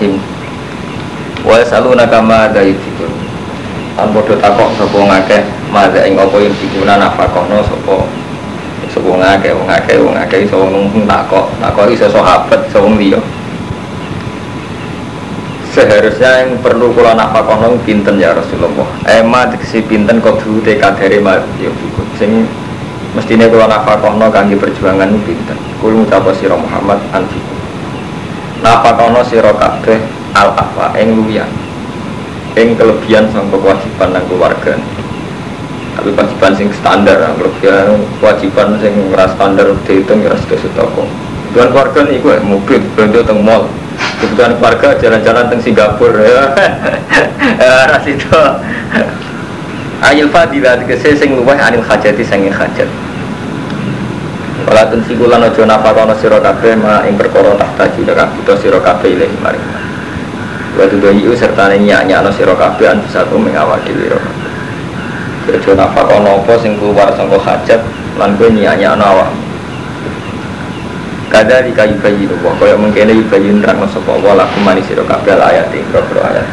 [0.00, 1.44] Bismillahirrahmanirrahim.
[1.44, 3.12] Wa yasalunaka ma yunfikun.
[4.00, 8.08] Lan padha takok sapa ngakeh madza ing apa yunfikuna nafakono sapa
[8.88, 13.20] sapa ngakeh wong akeh wong akeh iso ngomong takok takok iso sahabat iso wong liya.
[15.76, 18.88] Seharusnya yang perlu kula nafakono pinten ya Rasulullah.
[19.04, 22.08] Ema dikesi pinten kok dulu tekadere ma yunfikun.
[22.16, 22.48] Sing
[23.12, 25.60] mestine kula nafakono kangge perjuangan pinten.
[25.76, 27.49] Kula ngucap sira Muhammad anfiku.
[28.60, 29.96] Nafakono sira kabeh
[30.36, 31.48] al afa ing luwian.
[32.58, 34.76] Ing kelebihan sang kewajiban nang keluarga.
[35.96, 41.04] Tapi kewajiban sing standar, kelebihan kewajiban sing ora standar dihitung ya sudah setoko.
[41.50, 43.66] Kebutuhan keluarga nih gue mobil belanja teng mall.
[44.22, 46.42] Kebutuhan keluarga jalan-jalan teng Singapura ya.
[47.90, 48.28] Ras itu.
[50.00, 52.88] Ayil fadilah dikese sing luweh anil hajati sing hajat.
[54.80, 59.12] Wala tunfiku lan aja nafakono sira kabeh ma ing perkara tahta juga kabutuh sira kabeh
[59.12, 59.66] ilahi maring.
[60.72, 64.48] Wa tudayu serta nyanyi ana sira kabeh an bisa ku ing awak dhewe ira kabeh.
[65.52, 67.84] Aja nafakono apa sing keluar saka hajat
[68.16, 69.28] lan kowe nyanyi ana awak.
[71.28, 75.36] Kada di kayu bayi wa kaya mengkene yubayin rang sapa wa lakum mani sira kabeh
[75.36, 76.48] ayat ing boro ayat.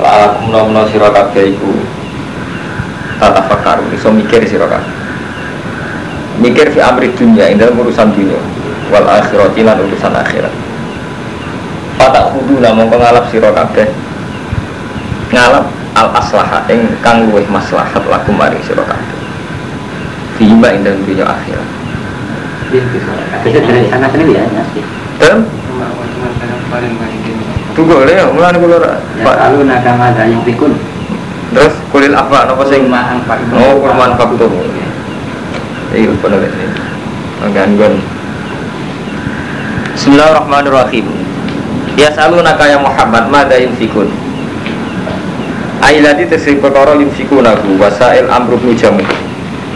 [0.00, 1.68] Wa lakum nomno sira kabeh iku
[3.20, 5.01] tatafakaru iso mikir kabeh
[6.42, 8.38] mikir fi amri dunia ini dalam urusan dunia
[8.90, 10.50] wal akhirat lan urusan akhirat
[11.96, 13.86] Fatak kudu namun pengalap siro kabeh
[15.30, 19.16] ngalap al aslaha ing kang luwih maslahat laku mari siro kabeh
[20.34, 21.68] Fima ing dalam dunia akhirat
[23.44, 24.48] Bisa dari sana sini ya.
[25.20, 25.44] Dan
[27.76, 28.24] tunggu Ya,
[29.20, 30.72] Pak lalu nakam ada yang pikun.
[31.52, 33.44] terus kulil apa napa sing Maang Pak.
[33.52, 34.48] Oh, kurman faktum.
[35.92, 36.66] Iya, benar ini.
[37.52, 38.00] Gangguan.
[39.92, 41.04] Bismillahirrahmanirrahim.
[42.00, 44.08] Ya salunaka ya Muhammad madza yunfikun.
[45.84, 49.04] Ailati tesih perkara yunfikunahu wasail amru bin jamu.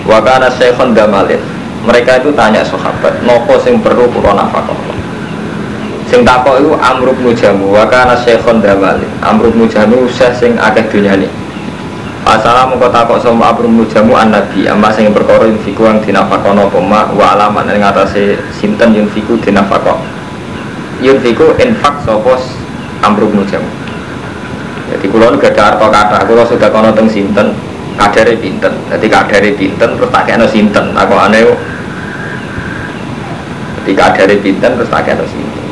[0.09, 1.37] Wa kana syekhon damalin.
[1.85, 4.75] Mereka itu tanya sahabat, nopo sing perlu kula nafkah?
[6.11, 9.07] Sing takok itu Amr bin Jamu, wa kana syekhon damalin.
[9.23, 11.31] Amr bin Jamu sing akeh dunyane.
[12.27, 14.67] Assalamu kau takok sama Abu Mujamu an Nabi.
[14.67, 19.95] Amma sing perkara yunfiku yang dinafakono pema Wa alaman yang ngatasi sinten yunfiku dinafako
[20.99, 22.59] Yunfiku infak sopos
[23.07, 23.71] Amr Mujamu
[24.91, 27.55] Jadi gak ada arto kata Kulo sudah kono teng sinten
[27.95, 28.75] Kadare pinten.
[28.91, 30.99] Jadi kadare pinten terus tak kena sinten.
[30.99, 31.47] Aku aneh
[33.81, 35.63] Jadi kadare pinten terus tak kena sinten.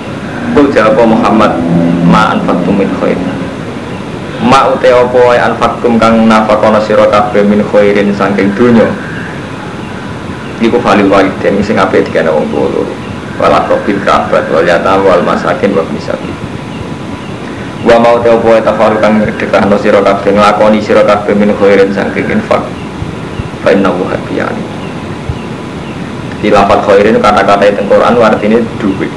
[0.55, 1.59] Kul jawab Muhammad?
[2.07, 2.87] Ma anfaktu min
[4.45, 8.85] Ma ute opo wae anfakum kang nafakono sira kabeh min khairin saking dunya.
[10.61, 12.93] Iku falil walidain sing apik dikene wong tuwa loro.
[13.41, 16.29] Wal aqrabil kerabat wal yatam wal masakin wa misabi.
[17.89, 21.89] Wa mau te opo wae tafaru kang ngedekahno sira kabeh nglakoni sira kabeh min khairin
[21.97, 22.61] saking infak.
[23.65, 24.61] Fa innahu habiyani.
[26.45, 29.09] Di lafal khairin kata-kata itu Quran artinya duit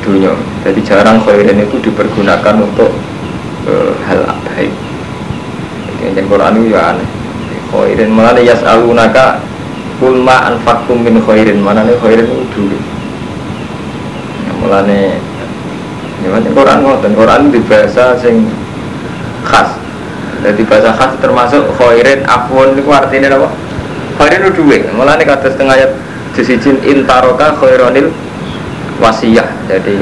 [0.00, 0.32] dunia.
[0.64, 2.88] Jadi jarang khairin itu dipergunakan untuk
[4.04, 4.72] hal baik.
[6.04, 7.08] Yang Quran itu ya aneh.
[7.72, 9.40] Khairin mana nih yas'alunaka
[9.98, 12.78] kul ma anfaqtum min khairin mana nih khairin itu dulu.
[14.62, 15.18] Mulane
[16.22, 18.46] ya mana Quran ngoten Quran di bahasa sing
[19.48, 19.74] khas.
[20.44, 23.48] Jadi bahasa khas termasuk khairin afwan itu artinya apa?
[24.20, 24.84] Khairin itu duit.
[24.92, 25.90] Mulane kata setengah ayat
[26.36, 28.12] disijin intaroka khaironil
[29.00, 29.48] wasiyah.
[29.72, 29.98] Jadi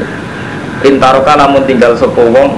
[0.83, 2.51] intaroka namun tinggal sepuluh wong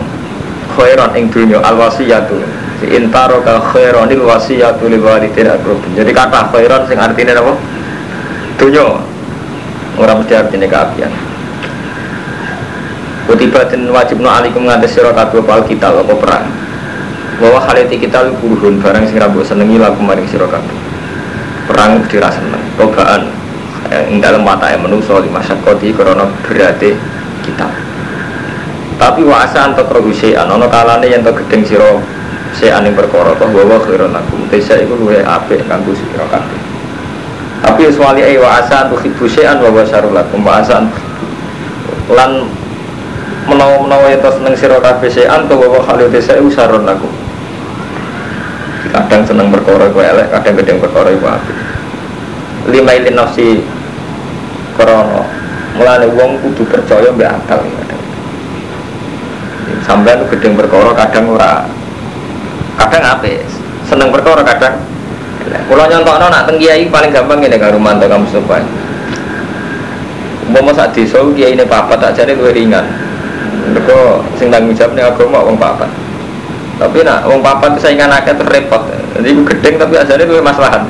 [0.74, 2.38] khairan ing dunya al wasiyatu
[2.82, 7.54] si intaro ka khairanil wasiyatu lil walidin akrabin jadi kata khairan sing artinya apa?
[8.58, 8.86] Dunya.
[9.94, 11.12] Ora mesti artinya keapian.
[13.30, 16.44] Kutiba dan wajib no alikum ngantes sira kabeh pal kita apa perang.
[17.38, 20.76] Bahwa haliti kita kurhun barang sing rambut senengi laku maring sira kabeh.
[21.70, 23.30] Perang dirasa seneng, cobaan
[24.10, 26.98] ing dalem mata menungso lima syakoti krana berate
[27.46, 27.83] kita
[28.94, 30.46] tapi wa asa antuk rohu syai'an.
[30.46, 31.98] Ono kalane yang tok sira
[32.54, 34.46] syai'an ing perkara toh wa khairon lakum.
[34.50, 36.60] Tesa iku luwe apik kanggo sira kabeh.
[37.64, 40.46] Tapi suwali ai wa asa antuk hibu syai'an wa wasarul lakum.
[40.46, 40.86] Wa asa
[42.12, 42.46] lan
[43.50, 47.10] menawa-menawa yang seneng sira kabeh syai'an to wa khalil tesa iku saron lakum.
[48.94, 51.56] Kadang seneng perkara iku elek kadang gedeng perkara iku apik.
[52.70, 53.58] Lima ilin nafsi
[54.78, 55.26] krono
[55.74, 57.58] mulane wong kudu percaya mbek akal.
[57.58, 57.83] kadang
[59.64, 61.64] itu gedeng perkara kadang ora
[62.76, 63.40] kadang apa
[63.88, 64.76] seneng perkara kadang
[65.44, 68.64] kalau nyontok nak teng kiai paling gampang ini karo mantu kamu supaya
[70.52, 72.84] mau saat desa kiai ini papa tak jadi lebih ringan
[73.64, 75.88] Mereka sing tanggung jawab nih agama wong papat.
[76.76, 78.84] Tapi nak wong papat saingan akeh repot.
[79.16, 80.84] Jadi gedeng tapi asale duwe maslahat.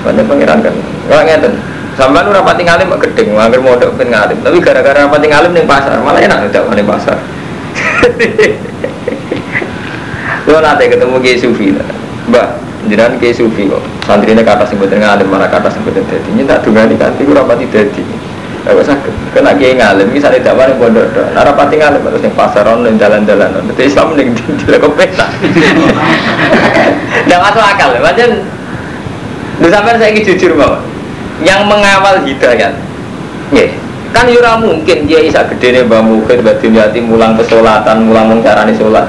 [0.00, 0.74] Sebenarnya pangeran kan.
[1.12, 1.52] Kalau ngeten,
[1.98, 4.38] sampean ora pati ngalim kok gedeng, angger modok ben ngalim.
[4.40, 7.16] Tapi gara-gara pati ngalim ning pasar, malah enak tidak ning pasar.
[10.50, 11.70] Lo nanti ketemu Kiai Sufi,
[12.28, 12.46] Mbak,
[12.90, 13.82] jenengan Kiai Sufi kok.
[14.04, 16.30] Santrine kata sing boten ngalim, malah kata boten dadi.
[16.34, 18.02] Nyata dungani kanthi ora pati dadi.
[18.62, 18.94] Gak usah
[19.34, 21.26] kena kiai ngalim, misalnya dakwah ning pondok tok.
[21.34, 23.50] Nek ora pati ngalim terus ning pasar ono ning dalan-dalan.
[23.74, 25.26] Dadi Islam ning dilek peta.
[27.26, 28.30] Nggak masuk akal, macam
[29.62, 30.82] Lu sampean saya jujur bahwa
[31.40, 32.76] yang mengawal hidayat,
[33.56, 33.66] ya
[34.12, 38.76] kan yura mungkin dia bisa gede nih mbak mukid mbak dimyati mulang kesolatan mulang mengcarani
[38.76, 39.08] sholat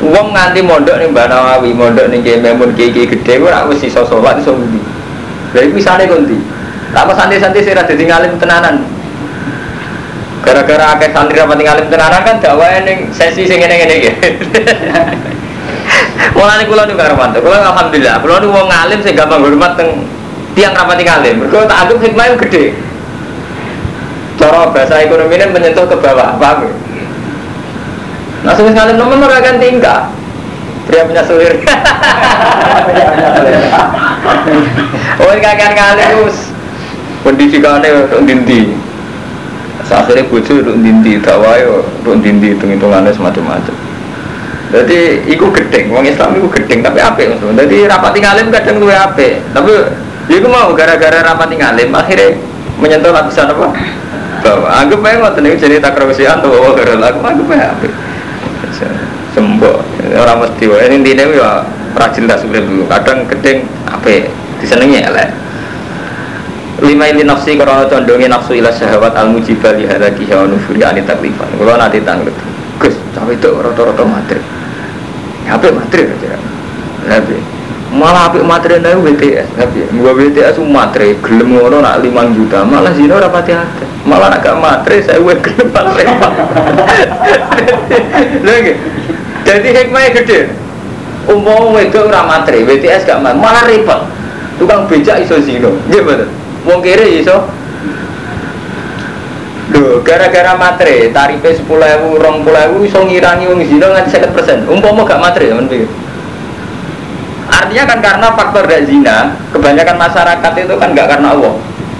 [0.00, 3.88] Uang nganti mondok nih mbak Nawawi mondok nih kiai memun kiai gede gue aku sih
[3.88, 4.80] sholat iso budi
[5.50, 6.36] dari misalnya kunti
[6.94, 8.86] lama santri-santri sih rada ngalim tenanan?
[10.40, 14.10] Gara-gara akeh santri rapat ngalim tenanan kan dakwah ning sesi sing ngene-ngene iki.
[16.38, 20.06] Mulane kula niku karo Kula alhamdulillah, kula niku wong ngalim sing gampang hormat teng
[20.60, 21.40] tiang rapati ngalim.
[21.40, 22.76] Mergo tak anggap hikmahnya gede.
[24.36, 26.72] Cara bahasa ekonomi ini menyentuh ke bawah, paham ya?
[28.44, 30.12] Nah, sing ngalim nemen ora kan tingkah.
[30.84, 31.56] Pria punya sulir.
[35.20, 36.52] oh, kakek ngalim wis
[37.24, 38.76] pendidikannya dinti.
[39.90, 43.74] Akhirnya bujuk untuk dinti, dakwah yo untuk dinti, hitung-hitungannya semacam-macam.
[44.70, 47.66] Jadi iku gedeng, wong Islam iku gedeng tapi apik maksudnya.
[47.66, 49.42] Jadi rapati ngalim kadang luwe apik.
[49.50, 49.74] Tapi
[50.30, 52.38] iku mau gara-gara rapati ngalim akhirnya
[52.78, 53.74] menyentuh lapisan apa?
[54.40, 56.72] Bahwa anggap aja ngoten niku jadi takrosian tuh bawa.
[56.78, 57.70] Gara lagu anggap aja.
[59.30, 59.84] Sembo,
[60.16, 60.90] orang mesti wae.
[60.90, 61.62] Intine ya
[61.94, 62.88] rajin tak sulit dulu.
[62.88, 64.30] Kadang gedeng apik,
[64.62, 65.30] disenengi elek.
[66.80, 71.04] lima ini nafsi karena condongnya nafsu ila syahwat al mujibah li halaki hawa nufuri ani
[71.04, 71.44] taklifan.
[71.60, 72.32] Kalau nanti tanggut
[72.80, 74.40] Gus, cawe itu rata-rata materi
[75.50, 76.38] apa materi aja
[77.10, 77.36] tapi
[78.00, 82.64] malah apa materi nih BTS tapi gua BTS materi gelem ngono nak lima juta.
[82.64, 85.92] Malah sih ora pati ada malah agak materi saya gue gelem malah
[88.40, 88.72] lagi
[89.44, 90.40] jadi hikmahnya gede.
[91.28, 94.08] Umum itu ora materi BTS gak malah repot
[94.56, 96.24] tukang becak iso zino gimana
[96.64, 97.44] wong kiri iso.
[99.70, 104.34] Loh, gara-gara materi, tarifnya sepuluh ribu, rong puluh ribu, so ngirangi wong zina nganti sekitar
[104.34, 104.66] persen.
[104.66, 105.86] Umpama gak materi, teman pikir.
[107.50, 111.54] Artinya kan karena faktor gak zina, kebanyakan masyarakat itu kan gak karena Allah.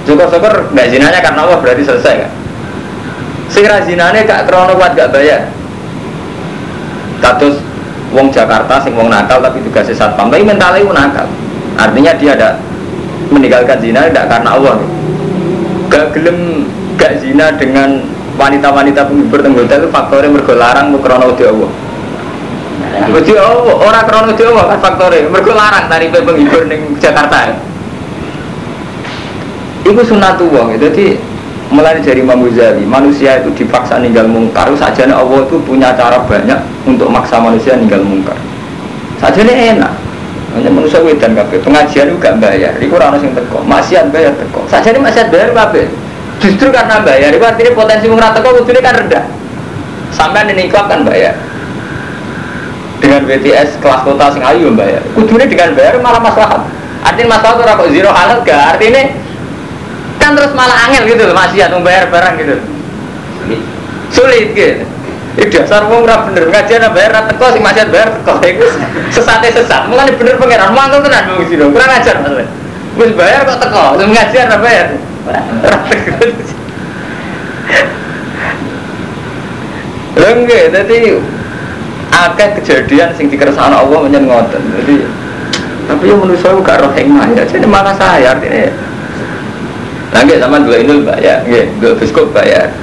[0.06, 2.30] Syukur-syukur gak zinanya karena Allah berarti selesai kan.
[3.50, 5.50] Sing zinanya gak krono kuat gak bayar.
[7.18, 7.58] Katus
[8.14, 11.26] wong Jakarta sing wong nakal tapi juga sesat pam, tapi mentalnya itu nakal.
[11.74, 12.50] Artinya dia ada
[13.34, 14.78] meninggalkan zina tidak karena Allah.
[15.90, 18.06] Gak gelem gak zina dengan
[18.38, 21.89] wanita-wanita penghibur tenggoda itu faktornya mergo larang krono Allah
[23.08, 27.56] Wedi Allah, orang krono di Allah kan faktornya mergo larang tari penghibur ning Jakarta.
[29.80, 31.16] Itu sunatullah, jadi
[31.72, 34.68] mulai dari Imam Ghazali, manusia itu dipaksa ninggal mungkar.
[34.76, 38.36] Saja Allah itu punya cara banyak untuk maksa manusia ninggal mungkar.
[39.16, 39.92] Saja ini enak.
[40.50, 41.62] Hanya manusia wedan kabeh.
[41.62, 42.74] Pengajian juga bayar.
[42.82, 43.62] Itu orang yang teko.
[43.62, 44.66] Maksiat bayar teko.
[44.66, 45.86] Saja ini maksiat bayar kabeh?
[46.40, 49.24] Justru karena bayar, itu artinya potensi mengrata kok ini kan rendah.
[50.10, 51.36] Sampai ini kan bayar.
[53.00, 55.00] Dengan BTS kelas kota sing ayu bayar.
[55.16, 56.68] Kudune dengan bayar malah masalah.
[57.00, 58.76] Artinya masalah itu kok zero halal gak?
[58.76, 59.02] Artinya
[60.20, 62.56] kan terus malah angel gitu loh masih membayar barang gitu.
[64.12, 64.84] Sulit gitu.
[65.40, 68.66] Itu dasar wong ora bener ngajian bayar ra teko sing masih bayar teko iku
[69.08, 69.88] sesate sesat.
[69.88, 71.64] Mulane bener pangeran mangkel tenan wong sira.
[71.72, 72.46] Kurang ajar maksudnya.
[73.00, 74.86] Wis bayar kok teko, sing ngajian ra bayar.
[80.20, 80.96] Lha nggih, dadi
[82.28, 84.60] akeh kejadian sing dikersakno Allah menyen ngoten.
[84.82, 84.94] Jadi
[85.88, 88.70] tapi yang menurut saya gak roh hikmah ya, jadi mana saya artinya
[90.10, 92.74] Nah, nggih sama dua ini bayar, nggih, dua biskop bayar,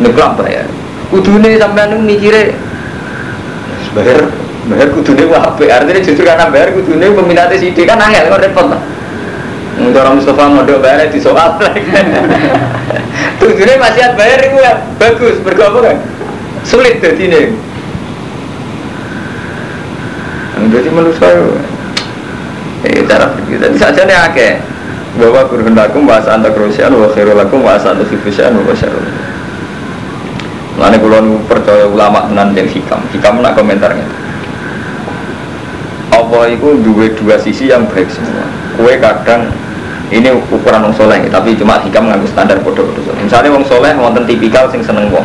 [0.00, 0.64] nuklap bayar.
[1.12, 2.56] Kudune sampean mikire
[3.92, 4.32] bayar
[4.72, 8.80] bayar kudune wae artinya justru karena bayar kudune peminatnya sidik kan angel kok repot lah.
[9.72, 11.60] Cara Mustafa modok bayar di soal
[13.40, 15.96] Tujuannya masih bayar itu ya bagus, berapa kan?
[16.62, 17.42] Sulit jadi ini.
[20.62, 21.42] Jadi menurut saya,
[22.86, 24.52] eh cara berpikir tadi saja nih akeh
[25.18, 29.04] bahwa kurun lakum bahasa anta kerusian wa khairul lakum bahasa anta fifusian wa syarul.
[30.80, 34.06] Lalu kalau percaya ulama tenan yang hikam, hikam nak komentarnya.
[36.14, 38.46] Apa itu dua dua sisi yang baik semua.
[38.78, 39.52] Kue kadang
[40.12, 44.28] ini ukuran wong soleh tapi cuma hikam nganggo standar bodoh-bodoh soleh misalnya wong soleh wonten
[44.28, 45.24] tipikal sing seneng wong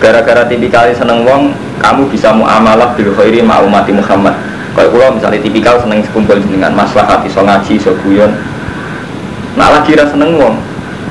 [0.00, 4.32] gara-gara tipikal seneng wong kamu bisa muamalah bil khairi ma umati Muhammad.
[4.72, 8.32] Kalau kula misalnya tipikal seneng kumpul dengan maslahat iso ngaji iso guyon.
[9.60, 10.56] Nak lagi ra seneng wong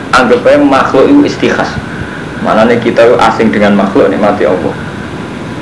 [0.10, 1.70] anggap aja makhluk itu istikhas
[2.40, 4.74] nih kita asing dengan makhluk nikmati Allah.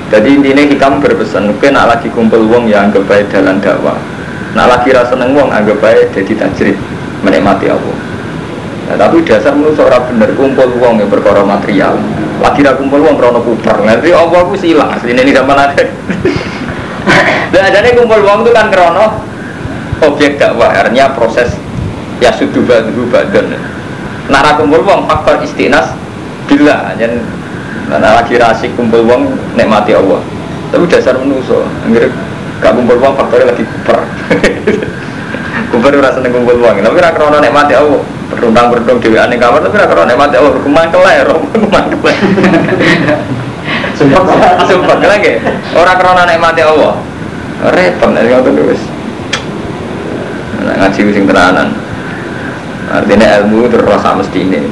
[0.07, 3.97] Jadi intinya hikam berpesan mungkin nak lagi kumpul wong ya anggap aja dalam dakwah.
[4.55, 6.77] Nak lagi rasa seneng wong anggap aja jadi tajrid
[7.27, 7.97] menikmati Allah.
[8.87, 11.99] Nah, tapi dasar menurut seorang bener kumpul uang yang berkoro material
[12.37, 15.83] lagi ra kumpul uang krono kuper nanti Allah aku silang asli ini zaman ada
[17.53, 19.07] dan adanya kumpul uang itu kan krono
[20.05, 21.57] objek dakwah artinya proses
[22.21, 23.57] ya sudah badu badan
[24.27, 25.95] nara kumpul uang faktor istinas
[26.47, 26.95] bila.
[26.95, 27.23] Dan
[27.91, 30.23] nah, lagi rasik kumpul uang nikmati Allah.
[30.71, 32.11] Tapi dasar menuso akhirnya
[32.59, 33.99] gak kumpul uang faktornya lagi kuper.
[35.67, 37.99] Kumpul ora seneng kumpul uang, tapi ora krono nikmati Allah.
[38.27, 40.53] Berundang berundang dewi aneh kamar, tapi ora krono nikmati Allah.
[40.59, 42.17] Kemang keler, kemang keler.
[43.95, 44.23] Sumpah,
[44.67, 45.39] sumpah lagi.
[45.75, 46.93] Ora krono nikmati Allah.
[47.73, 48.81] Repot ngoten wis.
[50.61, 51.73] Nah, ngaji sing tenanan.
[52.87, 54.63] Artinya ilmu terus rasa mesti ini.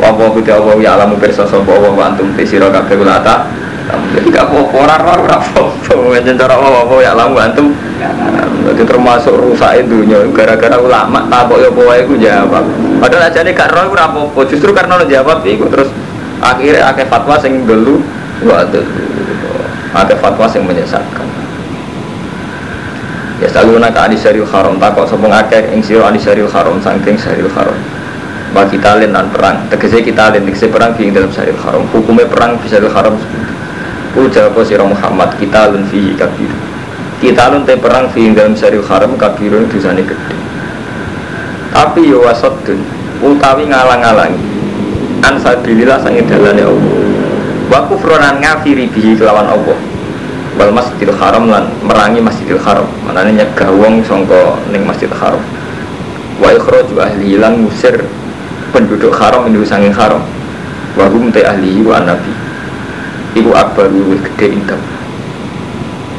[0.00, 3.44] Wa wa bi wa ya alamu pirsa sapa wa wa antum tisira kabeh kula ta.
[3.44, 3.59] Jadi
[4.30, 6.18] gak apa-apa, ora ora apa-apa.
[6.20, 7.74] Njen cara apa-apa ya alamu antum
[8.60, 12.64] jadi termasuk rusak dunia gara-gara ulama takut ya bawa itu jawab.
[13.00, 15.88] Padahal aja nih gak roh apa justru karena lo jawab itu terus
[16.40, 18.00] akhirnya akhir fatwa sing dulu
[18.46, 18.84] waduh
[19.92, 21.26] akhir fatwa sing menyesatkan.
[23.40, 27.16] Ya selalu nak adi syaril haram takut sopong akhir ing siro adi syaril haram sangking
[27.16, 27.76] syaril haram.
[28.50, 31.86] Bagi kita dan perang, tegese kita lain tegese perang di dalam syaril haram.
[31.94, 32.92] Hukumnya perang di syaril
[34.14, 34.26] haram.
[34.26, 36.50] Ujar siro Muhammad kita lun fihi kabir
[37.20, 40.40] kita lunte perang fi dalam syaril haram kabirun dosane gede
[41.70, 42.82] tapi yo wasodun
[43.22, 44.42] utawi ngalang-alangi.
[45.20, 46.96] An sabilillah sange dalane Allah.
[47.70, 49.78] Wa kufronan ngafiri bihi kelawan Allah.
[50.58, 52.88] Wal masjidil haram lan merangi masjidil haram.
[53.06, 55.40] Manane nyegah wong sangka ning masjidil haram.
[56.40, 58.02] Wa ikhraj ahli lan musir
[58.74, 60.24] penduduk haram itu sange haram.
[60.98, 62.32] Wa hum te ahli wa nabi
[63.36, 64.80] iku akbar gede indah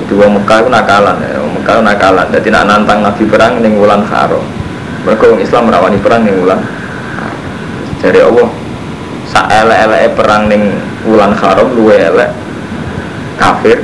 [0.02, 2.28] jadi wong Mekah itu nakalan ya, wong Mekah itu nakalan.
[2.34, 4.44] Jadi nak nantang Nabi perang ning wulan Haram.
[5.06, 6.60] Mereka wong Islam merawani perang ning wulan.
[8.02, 8.50] Jadi Allah
[9.30, 10.74] sak elek-eleke perang ning
[11.06, 12.34] wulan Haram luwe elek
[13.38, 13.78] kafir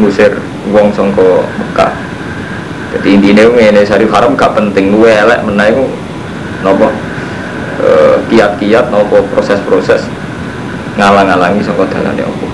[0.00, 0.40] ngusir
[0.72, 1.92] wong sangka Mekah.
[2.96, 5.84] Jadi intinya ngene Syarif Haram gak penting luwe elek meneh iku
[6.64, 6.88] napa
[7.84, 10.08] eh, kiat-kiat nopo proses-proses
[10.96, 12.47] ngalang-alangi sangka dalane Allah.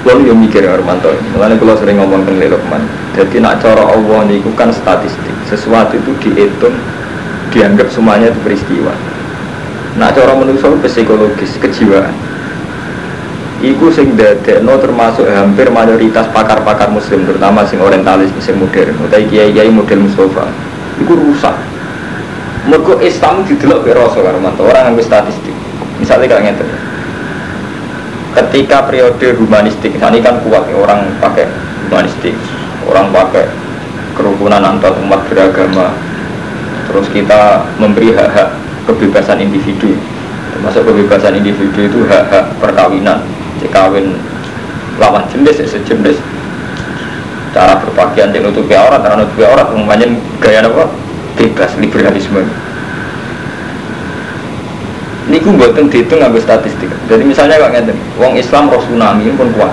[0.00, 2.82] Kalau yang mikir Armanto, makanya kalau sering ngomong tentang Lelokman.
[3.12, 5.36] Jadi nak cara Allah ini kan statistik.
[5.44, 6.72] Sesuatu itu dihitung,
[7.52, 8.96] dianggap semuanya itu peristiwa.
[10.00, 12.16] Nak cara manusia psikologis, kejiwaan.
[13.60, 14.16] Iku sing
[14.64, 20.48] no termasuk hampir mayoritas pakar-pakar muslim terutama sing orientalis sing modern utai kiai-kiai model Mustafa
[20.96, 21.52] iku rusak
[22.72, 25.52] mergo Islam didelok be rasa karo orang yang statistik
[26.00, 26.89] misalnya kayak ngeten
[28.30, 31.50] ketika periode humanistik ini kan kuat ya, orang pakai
[31.86, 32.34] humanistik
[32.86, 33.46] orang pakai
[34.14, 35.94] kerukunan antar umat beragama.
[36.90, 38.50] Terus kita memberi hak-hak
[38.90, 39.94] kebebasan individu.
[40.50, 43.22] Termasuk kebebasan individu itu hak-hak perkawinan
[43.70, 44.18] kawin
[44.98, 46.18] lawan jenis ya sejenis.
[47.54, 50.06] Cara berpakaian yang nutupi aurat cara nutupi aurat umumnya
[50.42, 50.90] gaya apa?
[51.38, 52.42] Bebas liberalisme
[55.40, 56.92] ini gue buatan dihitung nggak statistik.
[57.08, 59.72] Jadi misalnya kok ngeten, wong Islam roh tsunami pun kuat.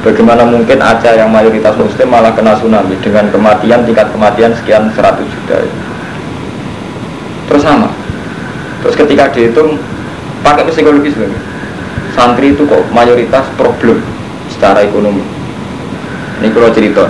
[0.00, 5.20] Bagaimana mungkin Aceh yang mayoritas muslim malah kena tsunami dengan kematian tingkat kematian sekian 100
[5.20, 5.68] juta.
[7.52, 7.92] Terus sama.
[8.80, 9.76] Terus ketika dihitung
[10.40, 11.36] pakai psikologis lagi.
[12.16, 14.00] Santri itu kok mayoritas problem
[14.48, 15.20] secara ekonomi.
[16.40, 17.04] Ini kalau cerita.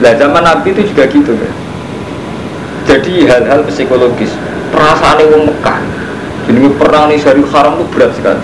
[0.00, 1.52] Nah zaman Nabi itu juga gitu kan.
[2.88, 4.32] Jadi hal-hal psikologis
[4.72, 5.89] perasaan yang Mekah
[6.48, 8.42] jadi perang nih dari haram itu berat sekali.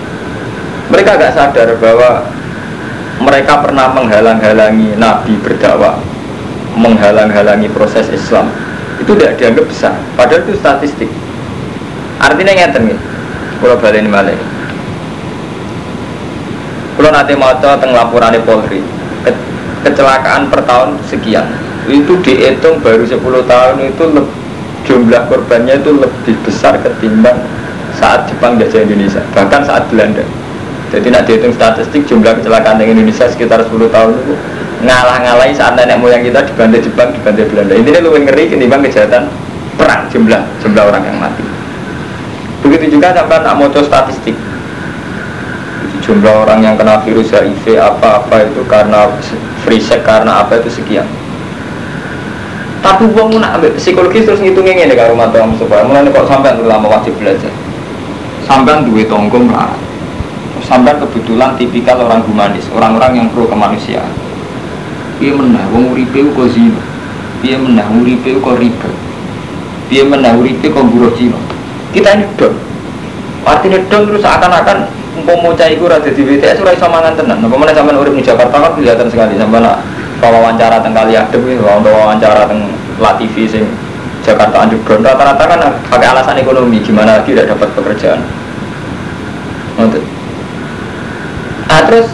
[0.87, 2.23] Mereka agak sadar bahwa
[3.19, 5.97] mereka pernah menghalang-halangi Nabi berdakwah,
[6.77, 8.47] menghalang-halangi proses Islam.
[9.01, 9.93] Itu tidak dianggap besar.
[10.13, 11.09] Padahal itu statistik.
[12.21, 12.99] Artinya ngeten nih.
[13.57, 14.39] Kalau balik balik.
[16.97, 18.81] Kalau nanti mau tentang laporan Polri,
[19.21, 19.31] ke
[19.85, 21.45] kecelakaan per tahun sekian.
[21.85, 24.03] Itu dihitung baru 10 tahun itu
[24.87, 27.37] jumlah korbannya itu lebih besar ketimbang
[27.97, 30.21] saat Jepang jajah Indonesia bahkan saat Belanda
[30.87, 34.33] jadi nak dihitung statistik jumlah kecelakaan di Indonesia sekitar 10 tahun itu
[34.87, 37.73] ngalah-ngalahi saat nenek moyang kita dibantai Jepang, dibantai Belanda.
[37.75, 39.27] Intinya lebih ngeri ketimbang kejahatan
[39.75, 41.43] perang jumlah jumlah orang yang mati.
[42.63, 44.37] Begitu juga sampai nak moco statistik
[46.07, 49.11] jumlah orang yang kena virus HIV apa-apa itu karena
[49.67, 51.07] free sex karena apa itu sekian.
[52.79, 55.83] Tapi uang nak ambil psikologis terus ngitungnya ini kalau mata Mustafa.
[55.83, 57.51] Mulai kok sampai lama wajib belajar.
[58.47, 59.75] Sampai dua tonggo melarat.
[60.63, 64.09] Sampai kebetulan tipikal orang humanis, orang-orang yang pro kemanusiaan.
[65.19, 66.81] Dia menang, wong uripe kok zina.
[67.43, 68.89] Dia menang, uripe kok riba.
[69.87, 71.39] Dia menang, uripe kok buruh Cina.
[71.95, 72.55] Kita ini dong.
[73.47, 77.39] Artinya dong terus akan-akan umpama cah iku ora dadi BTS ora iso mangan tenan.
[77.39, 79.79] Apa meneh sampean urip di Jakarta kan kelihatan sekali sampean nak
[80.19, 82.67] wawancara teng kali adem iki, wawancara teng
[82.99, 83.63] Latifi sing
[84.25, 88.19] Jakarta underground rata-rata kan pakai alasan ekonomi gimana tidak dapat pekerjaan.
[89.77, 90.03] Ngoten.
[91.69, 92.09] Ah terus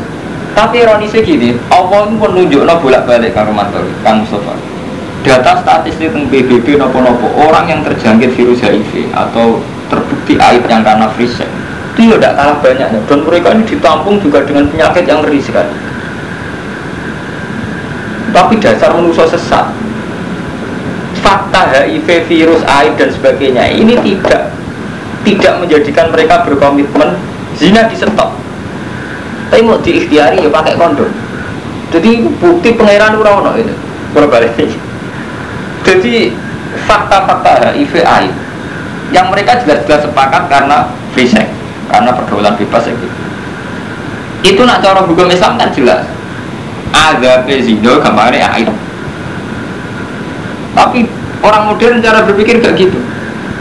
[0.53, 4.53] tapi ironisnya gini, Allah pun nunjukno bolak-balik Kang Romanto, Kang Mustafa.
[5.23, 11.07] Data statistik tentang PBB nopo-nopo orang yang terjangkit virus HIV atau terbukti aib yang karena
[11.15, 11.31] free
[11.93, 15.73] itu ya tidak kalah banyaknya dan mereka ini ditampung juga dengan penyakit yang ngeri sekali
[18.33, 19.69] tapi dasar manusia sesat
[21.21, 24.49] fakta HIV, virus, AIDS dan sebagainya ini tidak
[25.21, 27.13] tidak menjadikan mereka berkomitmen
[27.57, 28.33] zina di stop
[29.53, 31.05] tapi mau diikhtiari ya pakai kondom.
[31.93, 33.69] Jadi bukti pangeran urawono itu
[34.17, 34.57] berbalik
[35.85, 36.33] jadi
[36.89, 38.33] fakta-fakta HIV AIDS
[39.13, 41.45] yang mereka jelas-jelas sepakat karena free sex
[41.85, 43.07] karena pergaulan bebas gitu.
[44.41, 46.01] itu nak cara hukum Islam kan jelas.
[46.93, 48.73] Ada pezindo gambarnya air
[50.73, 51.05] tapi
[51.45, 52.97] orang modern cara berpikir gak gitu.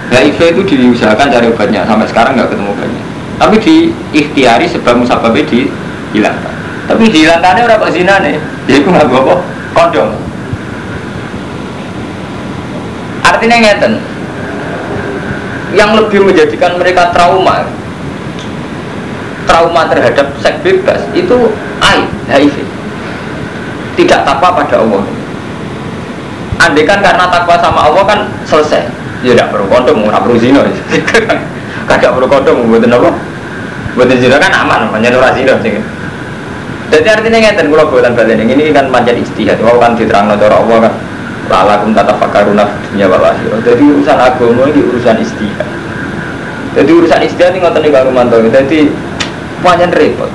[0.08, 1.84] HIV itu diusahakan cari obatnya.
[1.84, 3.01] Sampai sekarang nggak ketemu obatnya
[3.42, 8.36] tapi di ikhtiari sebab musababnya dihilangkan tapi dihilangkannya orang kok zina nih.
[8.66, 9.34] Jadi aku nggak apa
[9.72, 10.08] kondom.
[13.22, 13.92] Artinya ngeten.
[15.72, 17.64] Yang lebih menjadikan mereka trauma
[19.48, 21.48] trauma terhadap seks bebas itu
[21.80, 22.56] AI, HIV.
[23.96, 25.02] Tidak takwa pada Allah.
[26.60, 28.84] Andai kan karena takwa sama Allah kan selesai.
[29.24, 30.60] Ya tidak perlu kondom, tidak perlu zina.
[31.82, 33.10] Tidak perlu kondom, buatin apa
[33.94, 35.56] buatin zina kan aman, namanya nurah zina
[36.92, 39.56] jadi artinya ngeten kalau buatan balen ini kan panjang istihad.
[39.64, 40.92] Mau kan diterang cara Allah kan?
[41.48, 43.32] Lalakum tata fakaruna dunia wa
[43.64, 45.64] jadi urusan agama ini urusan istihad.
[46.76, 48.92] Jadi urusan istihad ini ngotot nih Kang Rumanto jadi
[49.64, 50.28] panjang repot.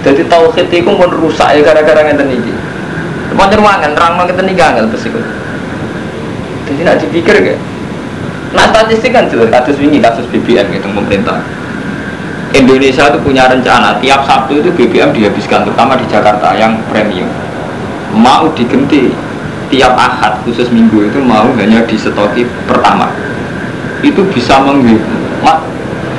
[0.00, 2.52] Jadi tauhid itu pun rusak ya gara-gara ngeten iki.
[3.36, 5.24] Panjang wangan terang ngeten iki angel besikut
[6.70, 7.58] jadi nak dipikir gak
[8.50, 11.42] nah statistik kan jelas kasus ini kasus BBM gitu pemerintah
[12.50, 13.98] Indonesia itu punya rencana.
[14.02, 17.30] Tiap Sabtu itu BBM dihabiskan terutama di Jakarta yang premium.
[18.10, 19.14] Mau diganti
[19.70, 23.06] tiap ahad khusus minggu itu mau hanya disetoki pertama.
[24.02, 25.62] Itu bisa menghemat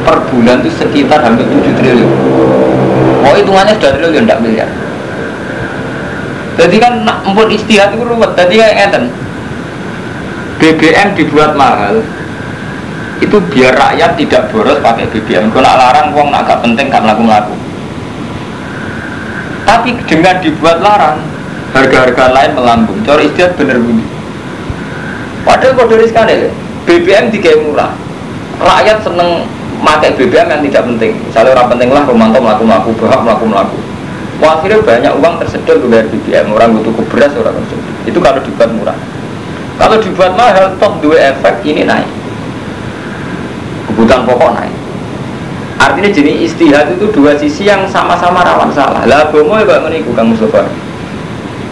[0.08, 2.12] per bulan itu sekitar hampir 7 triliun.
[3.28, 4.70] Oh hitungannya sudah triliun tidak miliar.
[6.56, 8.32] Jadi kan empun istihad itu ruwet.
[8.39, 8.96] Tadi kayak
[10.62, 12.06] BBM dibuat mahal
[13.22, 17.54] itu biar rakyat tidak boros pakai BBM kalau larang uang agak penting gak melaku melaku.
[19.62, 21.22] Tapi dengan dibuat larang
[21.72, 22.98] harga-harga lain melambung.
[23.06, 24.04] Cara istiadat bener bunyi.
[25.46, 26.50] Padahal kode sekali
[26.90, 27.94] BBM tiga murah.
[28.58, 29.46] Rakyat seneng
[29.86, 31.14] pakai BBM yang tidak penting.
[31.22, 33.78] Misalnya orang penting lah Romanto melaku melaku bahak melaku melaku.
[34.42, 37.96] Akhirnya banyak uang tersedot bayar BBM orang butuh beras orang tersedot.
[38.10, 38.98] Itu kalau dibuat murah.
[39.78, 42.21] Kalau dibuat mahal toh dua efek ini naik
[44.02, 44.74] kebutuhan pokok naik.
[45.78, 49.06] Artinya jenis istihad itu dua sisi yang sama-sama rawan salah.
[49.06, 50.66] Lah bomo ya kok meniku kang Mustafa.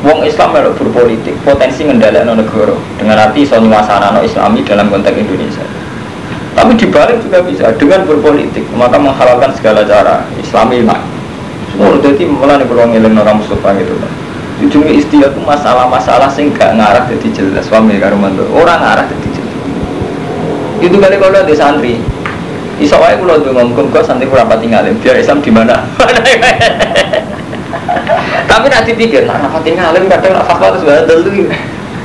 [0.06, 2.78] Wong Islam harus berpolitik potensi ngendalikan negara.
[3.02, 3.74] Dengan arti so no
[4.22, 5.66] Islami dalam konteks Indonesia.
[6.54, 11.02] Tapi dibalik juga bisa dengan berpolitik maka menghalalkan segala cara Islami naik.
[11.74, 14.14] Semua jadi malah nih kalau ngiling orang Mustafa gitu kan
[14.60, 19.56] ujungnya istihad itu masalah-masalah sing gak ngarah jadi jelas suami karo orang ngarah jadi jelas.
[20.80, 22.00] Itu kali kalau ada santri
[22.80, 25.84] iso wae kula ndonga muga santri ora pati ngalim biar Islam di mana?
[28.50, 31.48] Tapi nanti pikir nah rapati ngalim kadang nak fatwa terus ada dulu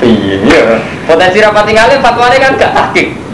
[0.04, 0.82] iya.
[1.08, 3.24] Potensi rapati ngalim fatwanya kan gak takik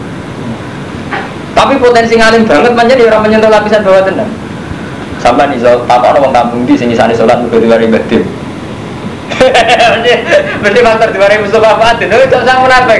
[1.51, 4.31] tapi potensi ngalim banget manjat di orang menyentuh lapisan bawah tenang
[5.21, 8.23] sampai nih so apa orang kampung di sini sana sholat udah dua ribu tim
[10.61, 12.93] berarti mantar dua ribu Mustafa Fatin tapi tak sama apa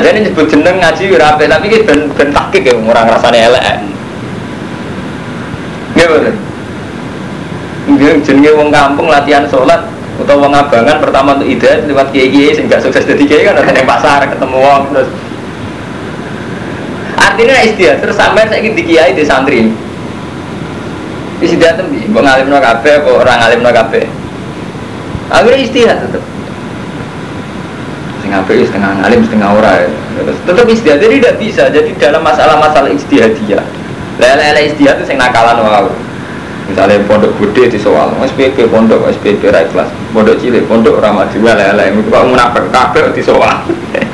[0.00, 3.64] Aja ini nyebut jeneng ngaji rapi tapi ini ben ben takik ya orang rasanya elek.
[5.92, 6.34] Nggih betul.
[7.92, 9.84] Nggih jenenge wong kampung latihan sholat
[10.16, 13.60] utawa wong abangan pertama untuk ide lewat kiai kiai sing gak sukses jadi kiai kan
[13.60, 15.08] ada yang pasar ketemu wong terus.
[17.20, 19.68] Artinya istiadat terus sampai saya ingin di kiai di santri.
[21.44, 24.08] Istiadat tembi kok ngalim no kafe orang ngalim no kafe
[25.30, 26.22] akhirnya istiadat tetap
[28.30, 29.72] setengah apik setengah ngalim setengah ora.
[29.82, 29.88] Ya.
[30.22, 31.62] terus tetap istiadat jadi tidak bisa.
[31.66, 33.66] Jadi dalam masalah-masalah istihadiyah
[34.20, 35.88] lele-lele istihad itu sing nakalan wow
[36.68, 41.90] misalnya pondok gede di soal SPP pondok SPP ra kelas pondok cilik pondok ramadi lele
[41.90, 43.66] itu kok munafik kabeh di soal.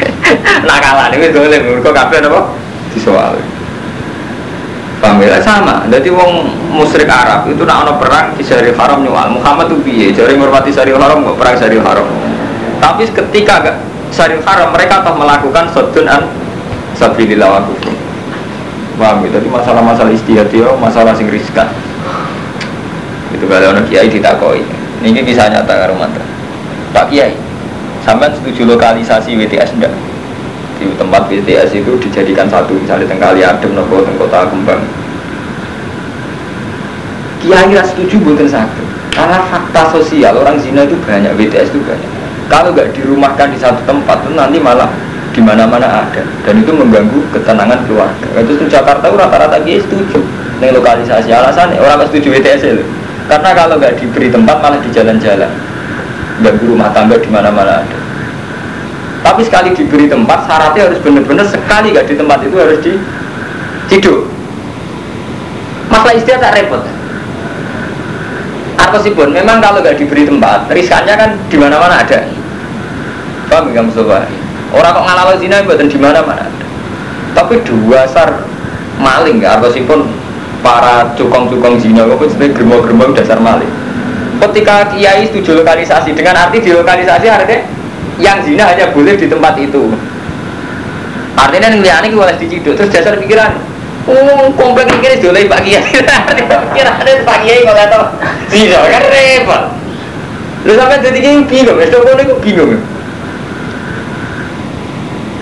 [0.68, 2.40] Nakalan itu dolem mergo kabeh apa
[2.96, 3.36] di soal.
[4.96, 5.36] Paham ya?
[5.44, 9.76] Sama, jadi wong musyrik Arab itu nak ono perang di Syaril Haram nyual Muhammad tuh
[9.84, 12.08] piye, jadi menghormati Syaril Haram kok perang Syaril Haram?
[12.80, 13.76] Tapi ketika
[14.14, 16.26] Syaril Haram mereka telah melakukan sodun an
[16.96, 17.94] Sabilillah wa kufur
[18.96, 19.36] Paham ya?
[19.36, 21.68] Jadi masalah-masalah istihad itu masalah sing riskan
[23.34, 24.64] Itu kalau orang kiai ditakoi.
[25.04, 25.92] Ini kisah nyata karo
[26.96, 27.36] Pak Kiai,
[28.00, 29.92] sampai setuju lokalisasi WTS enggak?
[30.76, 34.80] di tempat BTS itu dijadikan satu misalnya tengkali adem nopo teng kota kembang.
[37.40, 38.84] Kiai ras setuju bukan satu.
[39.16, 42.15] Karena fakta sosial orang zina itu banyak BTS itu banyak
[42.46, 44.90] kalau nggak dirumahkan di satu tempat itu nanti malah
[45.34, 46.22] di mana-mana ada.
[46.46, 48.26] Dan itu mengganggu ketenangan keluarga.
[48.40, 50.22] Itu di Jakarta rata-rata kiai setuju.
[50.62, 52.84] Nih lokalisasi alasan orang nggak setuju BTS itu.
[53.26, 55.50] Karena kalau nggak diberi tempat malah di jalan-jalan.
[56.40, 57.98] Ganggu rumah tangga di mana-mana ada.
[59.26, 62.94] Tapi sekali diberi tempat, syaratnya harus benar-benar sekali gak di tempat itu harus di
[63.90, 64.30] ciduk.
[65.90, 66.82] Masalah istilah tak repot.
[69.06, 72.26] Pun, memang kalau gak diberi tempat, riskannya kan di mana-mana ada.
[73.48, 74.28] Paham nggak Mustafa?
[74.74, 76.44] Orang kok ngalami zina buatan di mana-mana.
[77.32, 78.44] Tapi dua sar
[78.98, 80.10] maling nggak pun
[80.60, 83.70] para cukong-cukong zina kok sebenarnya germo-germo dasar maling.
[84.42, 87.62] Ketika kiai setuju lokalisasi dengan arti di lokalisasi artinya
[88.20, 89.92] yang zina hanya boleh di tempat itu
[91.36, 93.60] artinya yang liane itu boleh diciduk terus dasar pikiran
[94.06, 95.82] oh komplek ini sudah Pak Kiai.
[95.82, 98.04] Pikirannya Pak Kiai kalau tahu
[98.50, 99.62] zina kan repot.
[100.66, 102.78] Lu sampai jadi kayak bingung itu kau itu bingung.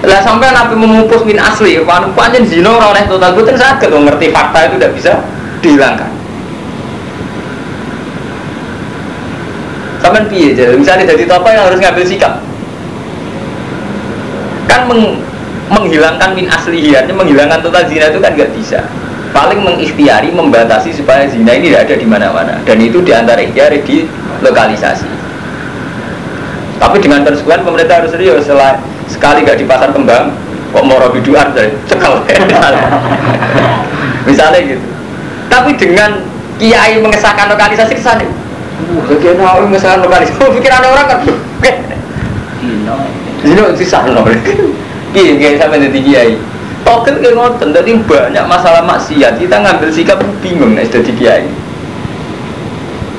[0.04, 4.28] Lah sampai nabi memupus min asli panu panjen zina orang oleh total bukan sakit ngerti
[4.32, 5.12] fakta itu tidak bisa
[5.64, 6.10] dihilangkan.
[10.04, 11.24] Sampai piye jadi misalnya jadi
[11.56, 12.44] yang harus ngambil sikap.
[14.68, 15.24] Kan meng,
[15.72, 18.84] menghilangkan min aslihiannya menghilangkan total zina itu kan nggak bisa.
[19.34, 22.54] Paling mengikhtiari membatasi supaya zina ini tidak ada di mana-mana.
[22.62, 24.06] Dan itu di antara ikhtiar di
[24.44, 25.08] lokalisasi.
[26.78, 28.46] Tapi dengan konsekuensi pemerintah harus serius.
[28.46, 30.30] Setelah sekali nggak di pasar kembang
[30.74, 32.18] kok mau biduan dari cekal
[34.28, 34.82] misalnya gitu.
[35.46, 36.18] Tapi dengan
[36.58, 38.26] kiai mengesahkan lokalisasi ke sana
[39.06, 41.18] Bagian awal mengesahkan lokalisasi, pikiran orang kan
[43.44, 44.24] ini sisa loh.
[45.14, 46.34] Iya, kayak sampai jadi kiai.
[46.82, 49.38] Tokel kayak ngoten, jadi banyak masalah maksiat.
[49.38, 51.46] Kita ngambil sikap bingung nih jadi kiai.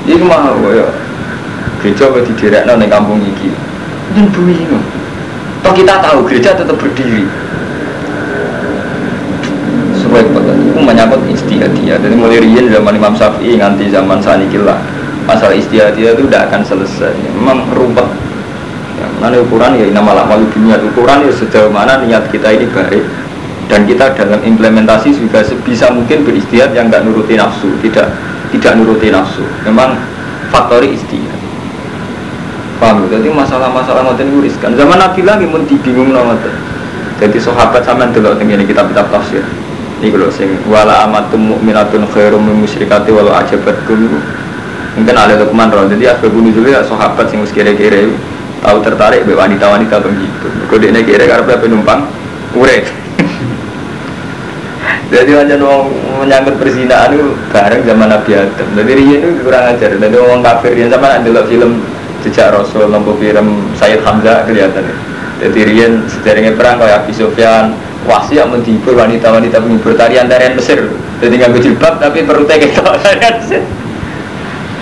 [0.06, 0.88] Ini mah ya.
[1.82, 3.50] Gereja di daerah nang kampung iki.
[4.14, 4.84] Dan bingung.
[5.64, 7.26] Toh kita tahu gereja tetap berdiri.
[9.98, 11.98] Supaya itu menyangkut istihadiyah.
[11.98, 14.78] Jadi mulai rian zaman Imam Syafi'i nganti zaman sanikillah
[15.26, 17.14] masalah istihadiyah itu tidak akan selesai.
[17.42, 18.06] Memang rumput
[19.22, 23.04] Mana ukuran ya nama malu dunia ukuran ya sejauh mana niat kita ini baik
[23.66, 28.14] dan kita dalam implementasi juga sebisa mungkin beristihad yang nggak nuruti nafsu, tidak
[28.54, 29.42] tidak nuruti nafsu.
[29.66, 29.98] Memang
[30.54, 31.34] faktori istihad.
[32.78, 33.08] Paham?
[33.10, 34.60] Jadi masalah-masalah ngoten itu.
[34.62, 36.54] Zaman Nabi lagi mun dibingung ngoten.
[37.16, 39.42] Jadi sahabat sama dulu tentang kitab-kitab tafsir.
[40.04, 44.20] Ini kalau sing wala amatum mu'minatun khairum min musyrikati walau ajabatkum.
[45.00, 45.88] Mungkin ada Luqman roh.
[45.88, 48.12] Jadi asbabun nuzulnya sahabat sing kira-kira
[48.66, 50.48] tahu tertarik be wanita-wanita begitu.
[50.66, 52.10] Kode ini kira karena penumpang
[52.58, 52.90] urek.
[55.14, 55.86] Jadi macam orang
[56.26, 58.68] menyangkut perzinaan itu bareng zaman Nabi Adam.
[58.74, 59.90] Jadi dia itu kurang ajar.
[59.94, 61.86] Jadi orang kafir dia sama ada film
[62.26, 64.90] jejak Rasul lampu film Sayyid Hamzah kelihatan.
[65.46, 67.78] Jadi Rian sederhana perang kayak Abi Sufyan
[68.10, 70.90] wasi yang menghibur wanita-wanita menghibur tarian-tarian Mesir.
[71.22, 72.66] Jadi nggak jilbab tapi perlu tega
[73.06, 73.62] tarian Mesir.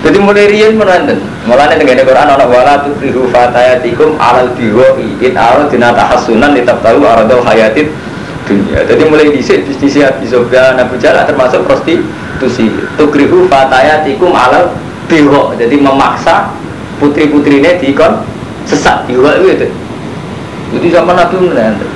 [0.03, 1.15] Jadi mulai rian menonton.
[1.47, 6.83] Mulai dengan Quran anak wala tu krihu fatayatikum alal biwa in alal dina tahasunan tetap
[6.83, 7.87] tahu aradul hayatid
[8.43, 8.83] dunia.
[8.83, 12.67] Jadi mulai disik bisnis Abi Sofyan Abu Jalal termasuk prostitusi.
[12.99, 14.75] Tu krihu fatayatikum alal
[15.07, 15.55] biwa.
[15.55, 16.51] Jadi memaksa
[16.99, 18.27] putri putrinya dikon
[18.67, 19.71] sesat biwa itu.
[20.75, 21.91] Jadi zaman Nabi menonton.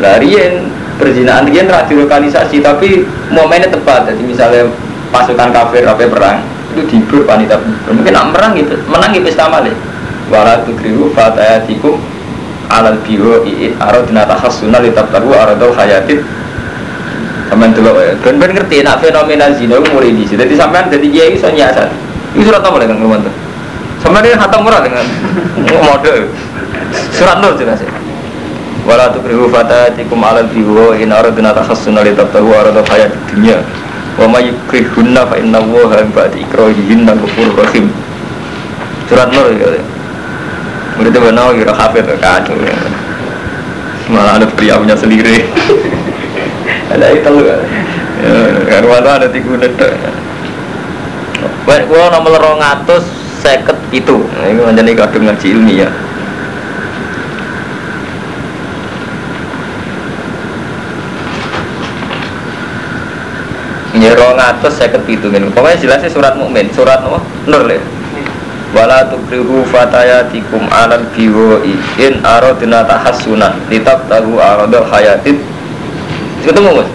[0.00, 4.08] Larian perzinahan dia lokalisasi tapi momennya tepat.
[4.08, 4.72] Jadi misalnya
[5.12, 7.58] pasukan kafir apa perang itu dihibur panitia
[7.90, 9.74] mungkin nak menang gitu menang gitu istamale
[10.30, 11.98] wala tukrihu fatayatikum
[12.70, 16.22] alal biho i'in aradina tahassuna litabtaru aradul hayatid
[17.48, 18.12] Sampeyan delok ya.
[18.20, 20.44] Ben ben ngerti nak fenomena zina itu mulai di sini.
[20.44, 21.88] Jadi sampean jadi kiai iso nyiasat.
[22.36, 23.34] Ini surat apa dengan teman tuh?
[24.04, 25.04] Sampeyan ini hatam murah dengan
[25.88, 26.28] mode.
[27.16, 27.88] Surat nur jelas ya.
[28.84, 33.64] Wala tukrihu fatatikum alal biwa in li tabtahu arada hayat dunya.
[34.18, 37.86] Wa may yukrihunna fa inna Allaha min ba'di ikrahihinna ghafurur rahim.
[39.06, 39.78] Surat nur ya.
[40.98, 42.74] Murid itu benar kira hafid kacau ya.
[44.10, 45.46] Malah ada pria punya sendiri.
[46.92, 47.30] ada itu
[48.66, 49.94] kan karena ada tiga netek
[51.68, 53.04] Baik, gua nomor rong atus
[53.44, 55.92] seket itu, nah, ini menjadi kadung ngaji ilmiah.
[63.98, 67.18] Ya rong atus seket itu kan, pokoknya jelasnya surat mukmin, surat apa?
[67.50, 67.82] Nur le.
[68.70, 75.40] Wala tukrihu fatayatikum alal biwoi in aradna tahassunan litabtahu aradul hayatid
[76.48, 76.90] ketemu mas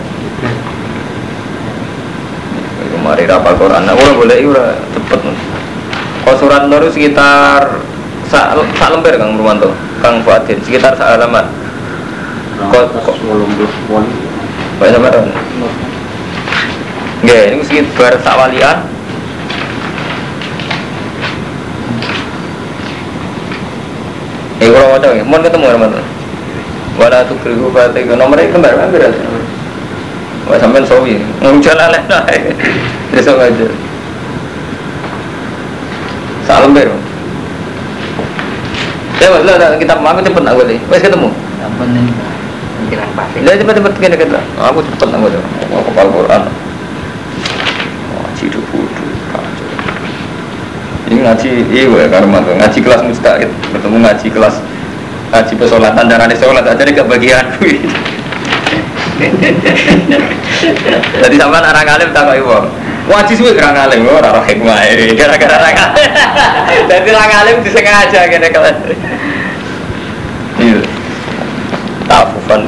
[2.93, 5.39] kemarin rapal Quran nah orang boleh ura cepet mas
[6.23, 7.77] kalau surat nur sekitar
[8.31, 9.69] sak sa lembar kang Rumanto
[10.01, 11.45] kang Fuadin sekitar sak halaman
[12.73, 13.17] kok kok
[14.81, 15.29] Pak sama dong
[17.23, 18.83] Nggih, ini sekitar sak walian.
[24.59, 26.03] Eh, kalau mau mau ketemu teman-teman
[26.95, 29.11] wala tu krihu batik nomornya kembar kan beras
[30.47, 31.19] wah sampean sawi.
[31.43, 32.55] Nguncel aleh nae
[33.11, 33.67] besok aja.
[36.47, 36.87] Salam ber
[39.19, 41.27] ya mas lah kita mau cepet nak boleh wes ketemu.
[41.59, 42.15] Ampun nih.
[42.87, 43.37] Pikiran pasti.
[43.43, 45.39] Lah cepet cepet kita aku cepet nak boleh
[45.71, 46.43] mau kepal Quran
[48.43, 48.81] ngaji dulu
[51.07, 54.61] ini ngaji iya karena tuh ngaji kelas mustahil ketemu ngaji kelas
[55.33, 57.41] ngaji pesolatan dan ada sholat aja nih kebagian
[61.25, 62.69] jadi sama orang alim tak kau ibu
[63.09, 66.05] wajib sih orang alim orang hikmah ini gara-gara orang alim.
[66.89, 68.77] Jadi orang alim disengaja gini kalian
[70.61, 70.79] iya.
[72.07, 72.61] Tak fun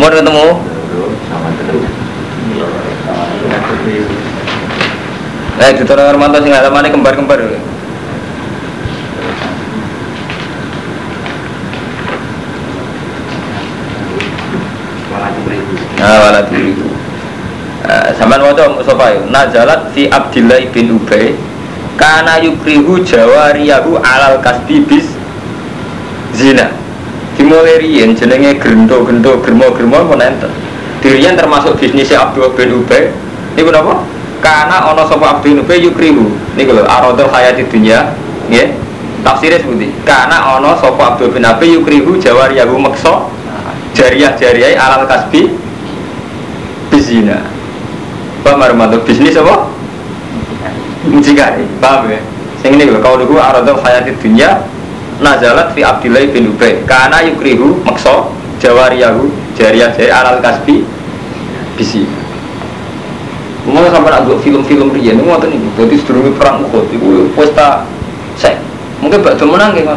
[0.00, 0.46] mau ketemu
[5.60, 7.36] Eh, di Torang Armanto sing ada mana kembar-kembar
[16.00, 16.88] Nah, wala diriku.
[18.16, 21.36] Sampeyan waca Mustafa nazalat fi Abdillah bin Ubay
[22.00, 25.12] kana yukrihu jawariyahu alal kasbi bis
[26.32, 26.72] zina.
[27.36, 30.48] Dimulai riyen jenenge gendo-gendo germo-germo mun enten.
[31.04, 33.12] Dirian termasuk bisnisnya Abdul bin Ubay.
[33.60, 34.00] Niku napa?
[34.40, 36.32] Karena ono sapa Abdul bin Ubay yukrihu.
[36.56, 38.16] Niku lho aradul hayati dunya,
[38.48, 38.72] nggih.
[39.20, 43.28] Tafsirnya seperti karena ono sapa Abdul bin Ubay yukrihu jawariyahu maksa
[43.94, 45.50] jariah-jariah alal kasbi
[46.88, 47.44] bizina
[48.40, 49.68] paham Armando bisnis apa?
[51.08, 52.20] mucikari paham ya
[52.60, 54.60] yang ini kalau dulu aradul hayati dunia
[55.20, 60.84] nazalat fi Abdillah bin Ubay karena yukrihu makso jawariyahu jariah jariah alal kasbi
[61.76, 62.04] bisi
[63.70, 67.86] mau sampai nak film-film rian ini mau nih jadi sedurungi perang Uhud itu pesta
[68.34, 68.58] sek.
[69.00, 69.96] Mungkin bakal menang kayak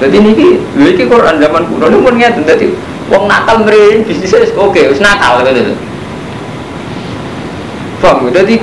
[0.00, 0.32] jadi ini
[0.78, 1.84] ini Quran zaman kuno.
[1.90, 2.66] Ini pun ngerti jadi
[3.10, 5.74] uang nakal meren bisnisnya oke wis nakal gitu
[8.02, 8.58] paham jadi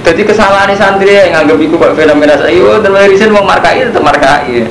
[0.00, 4.00] jadi kesalahan santri yang nganggap itu kok fenomena saya itu dan riset uang markai tetap
[4.00, 4.64] markai.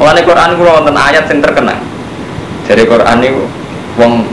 [0.00, 1.76] Mulane Quran kulo wonten ayat yang terkenal.
[2.64, 3.44] Dari Quran itu
[4.00, 4.24] wong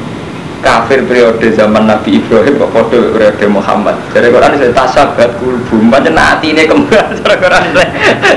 [0.62, 3.96] kafir periode zaman Nabi Ibrahim kok kode periode Muhammad.
[4.12, 7.64] Dari Quran itu tasabat kulbu, pancen atine kembar cara Quran.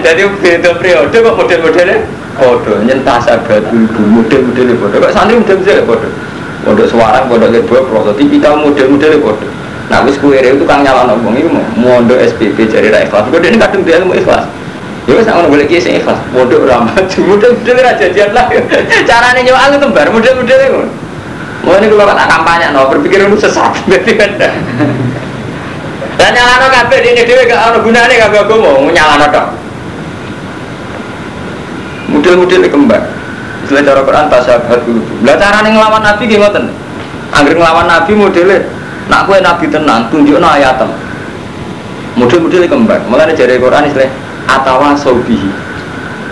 [0.04, 1.96] Jadi beda periode kok model-modelnya
[2.36, 4.96] kode nyen tasabat kulbu, model-modelnya kode.
[5.00, 6.08] Kok santri model-modelnya kode.
[6.60, 9.48] Pondok Semarang, Pondok Lebo, Pondok tipikal model-modelnya kode.
[9.90, 13.26] Nah, wis kue itu tukang nyala wong iku mondok SPP jari ra ikhlas.
[13.26, 14.46] Kok ini kadung dia ilmu ikhlas.
[15.08, 16.20] Ya wis ngono boleh kiye sing ikhlas.
[16.30, 18.46] Mondok ra maju, model-model ra jadian lah.
[19.10, 20.99] Carane nyawal itu bar model-model ngono.
[21.70, 24.34] Mau ini kalau kata kampanye, no, berpikir itu sesat, berarti kan.
[26.18, 29.46] Dan nyalano kabeh di ini dewe gak ono gunane kabeh aku mau nyalano tok.
[32.10, 33.02] Model-model kembar.
[33.62, 34.98] Istilah cara Quran tasabat dulu.
[35.22, 36.74] Lah carane nglawan Nabi nggih ngoten.
[37.38, 38.66] Angger nglawan Nabi modele
[39.06, 40.90] nak kowe Nabi tenan tunjukno ayatem.
[42.18, 42.98] Model-model kembar.
[43.06, 44.10] Mulane jare Quran istilah
[44.50, 45.54] atawa sobihi.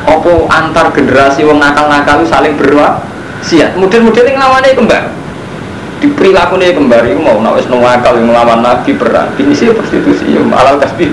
[0.02, 2.98] Apa antar generasi wong nakal-nakal saling berwa
[3.38, 5.04] siat model-model yang lawannya kembar
[5.98, 10.30] di perilaku nih kembali mau nak wis akal yang melawan nabi perang ini sih prostitusi
[10.30, 11.10] ya malah kasih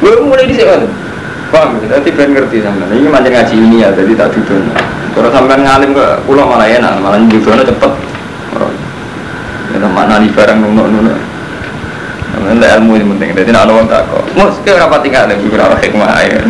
[0.00, 0.84] gue mulai di sini
[1.50, 4.62] bang nanti ben ngerti sama ini macam ngaji ini ya jadi tak duduk.
[5.10, 7.92] Kalau sampai ngalim ke pulau malah enak malah nyudono cepet.
[9.74, 11.18] Ya mana nih barang nunuk nunuk
[12.40, 14.24] Nanti ilmu ini penting, jadi nak orang tak kok.
[14.32, 16.40] Mus, kau rapat tinggal lagi berapa hikmah ya.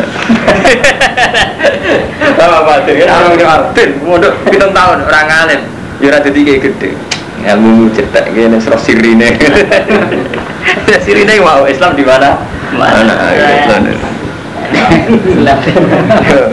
[2.39, 5.61] Sama batin, kan orang yang artin, mudah kita tahun orang alim,
[5.99, 6.95] ya rada tiga gede.
[7.41, 9.35] Ilmu cetak gini, serah sirine.
[11.05, 12.37] sirine mau Islam di mana?
[12.77, 13.15] Mana?
[13.35, 13.83] Islam.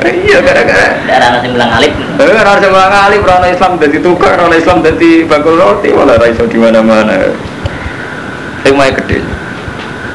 [0.02, 1.94] Iya gara-gara Darah nasi bilang alif.
[2.18, 6.50] Eh, orang sebelah ngalih, orang Islam jadi tukar, orang Islam jadi bakul roti, malah raiso
[6.50, 7.30] di mana-mana.
[8.68, 9.20] Hikmahnya gede.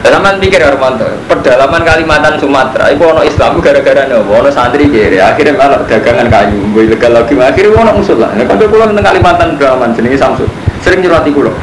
[0.03, 5.57] Zaman pikir Armanto, pedalaman Kalimantan Sumatera, itu ono Islam gara-gara nopo, ono santri kiri, akhirnya
[5.57, 8.35] malah dagangan kayu, gue ilegal lagi, akhirnya ono musuh lah.
[8.35, 10.51] Nah, kalau pulau tentang Kalimantan Brahman, jenenge Samsul,
[10.85, 11.55] sering nyurati pulau.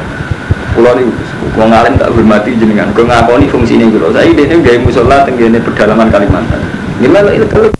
[0.74, 1.12] Pulau ini,
[1.52, 4.10] gue ngalim tak hormati jenengan, gue ngakoni ini pulau.
[4.10, 6.60] Saya ini gaya musola tenggine pedalaman Kalimantan.
[6.98, 7.79] Gimana ilegal?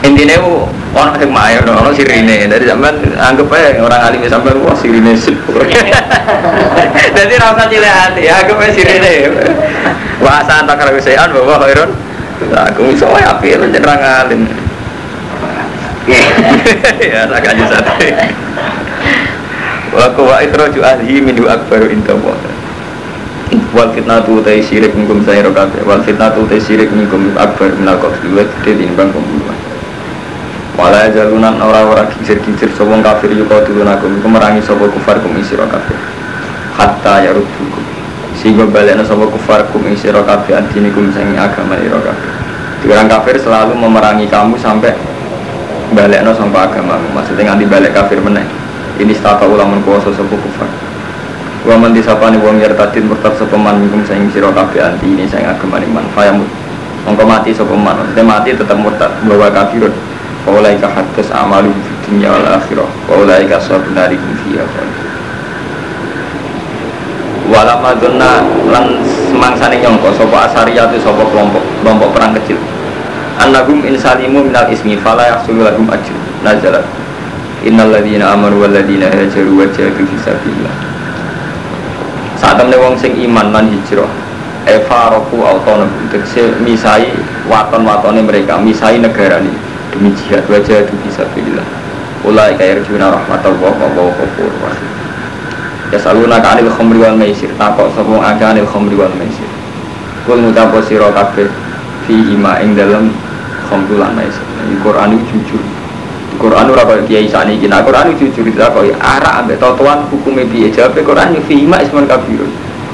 [0.00, 0.40] Intinya
[0.96, 2.48] orang hikmah ya, orang sirine.
[2.48, 5.36] Dari zaman anggap aja orang alim sampai wah sirine sip.
[7.16, 9.28] Jadi rasa cilik hati, anggap aja sirine.
[10.24, 10.96] Wah santak kalau
[11.44, 11.90] bawa khairun.
[12.40, 14.42] Aku bisa wae api lu jeneng alim.
[17.12, 18.08] Ya tak aja sate.
[19.92, 22.34] Wa kuwa ikraju ahli min akbaru inta wa.
[23.76, 25.84] Wal fitnatu ta syirik minkum sayro kabeh.
[25.84, 29.69] Wal fitnatu ta syirik minkum akbar minal qatl wa gede timbang pembunuhan.
[30.80, 35.92] Wala jalunan ora-ora kincir-kincir sapa kafir yuka dulunakum iku merangi sapa kufar kum isira kabeh.
[36.72, 37.84] Hatta ya rubukum.
[38.40, 42.32] Sehingga balekna sapa kufar kum isira kabeh antinikum sing agama ira kabeh.
[42.80, 44.96] Diorang kafir selalu memerangi kamu sampai
[45.92, 46.96] balekno sampai agama.
[47.12, 48.48] Maksudnya nganti balik kafir meneh.
[48.96, 50.70] Ini stata ulama kuasa sapa kufar.
[51.68, 55.44] Wa man disapani wong yartadin murtad sapa man minkum sing sira kabeh anti ini sing
[55.44, 56.48] agama iman fayamut.
[57.04, 59.92] Mongko mati sapa mati tetap murtad bahwa kafirun.
[60.48, 64.64] Waulaika hadas amalu fi dunya wal akhirah Waulaika ashabun nari fiha
[67.50, 72.54] Walama donna lan semangsane nyongko sapa asariyatu sapa kelompok kelompok perang kecil.
[73.42, 76.14] Annahum insalimu minal ismi fala yahsulu lahum ajr
[76.46, 76.86] nazalat.
[77.66, 80.74] Innal ladzina amanu wal ladzina hajaru wa jahadu fi sabilillah.
[82.38, 84.08] Saat temen wong sing iman lan hijrah
[84.70, 85.90] Eva roku autonom
[86.62, 87.10] misai
[87.50, 91.66] waton-watone mereka misai negara ini demi jihad wajah itu bisa pilih
[92.22, 94.52] ulai kaya rjuna rahmatullah wa wa kafur
[95.90, 99.48] ya saluna ka anil khamri wal maisir takok sapa akeh anil khamri wal maisir.
[100.28, 101.48] Kul mutapo sira kabeh
[102.06, 103.10] fihi ma ing dalem
[103.66, 104.44] khamru lan maisir.
[104.68, 105.62] Iki Quran itu jujur.
[106.38, 110.46] Quran ora kaya kiai saniki nah Quran itu jujur itu kaya arak ambek totoan hukume
[110.46, 110.70] piye?
[110.70, 112.52] Jawab Quran yo fihi ma ismun kabirun.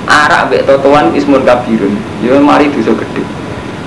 [0.08, 1.92] Arak ambek totoan ismun kabirun.
[2.24, 3.36] Yo mari dosa gede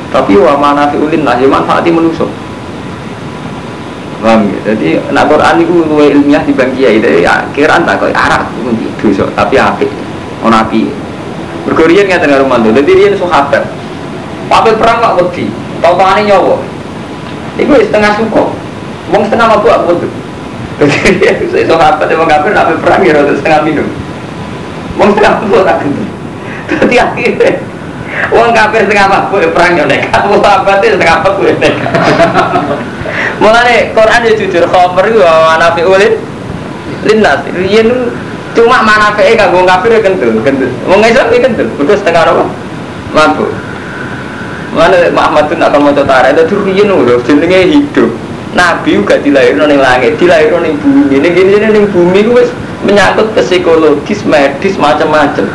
[0.09, 2.25] tapi wa manafi'ulin nah yo manfaati manusa
[4.19, 4.75] Paham ya?
[4.75, 6.75] Jadi nak Quran itu luwe ilmiah di bang.
[6.75, 9.87] Jadi ya kiraan tak kau Arab itu so, tapi api,
[10.43, 10.91] on api.
[12.19, 12.75] Tengah rumah tuh.
[12.75, 13.63] Jadi dia sahabat.
[14.51, 15.47] Papel perang wedi.
[15.79, 16.59] Tahu tangannya nyawa.
[17.55, 18.51] Iku setengah suko.
[19.15, 20.11] Wong setengah mabuk aku tuh.
[20.83, 23.87] Jadi sahabat emang kafir nak perang ya rata setengah minum.
[24.99, 26.03] Wong setengah mabuk tak gitu.
[26.69, 27.51] Jadi akhirnya
[28.35, 30.21] Wong kafir setengah mabuk perang ya nekat.
[30.27, 31.91] Wong setengah mabuk ya nekat.
[33.39, 36.13] Mulane Quran ya jujur khabar itu mana ulin
[37.07, 37.39] linnas.
[37.55, 37.87] Yen
[38.51, 40.67] cuma mana fe kanggo kafir ya kentul, kentul.
[40.91, 42.43] Wong Islam ya kentul, kudu setengah apa?
[43.15, 43.47] Mampu.
[44.75, 48.11] Mana Muhammad tuh akan mau tara itu riyen lho jenenge hidup.
[48.49, 51.21] Nabi juga dilahirno ning langit, dilahirno ning bumi.
[51.21, 52.49] Ning gini ning bumi ku wis
[52.83, 55.45] menyangkut psikologis, medis macam-macam.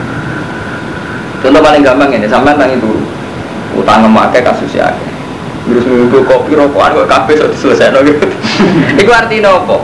[1.43, 3.03] Contoh paling gampang ini, sampean tangi dulu.
[3.75, 4.95] Utang memakai kasus ya
[5.65, 8.27] terus nunggu kopi rokokan kok kafe sudah selesai no gitu
[9.01, 9.77] itu artinya apa?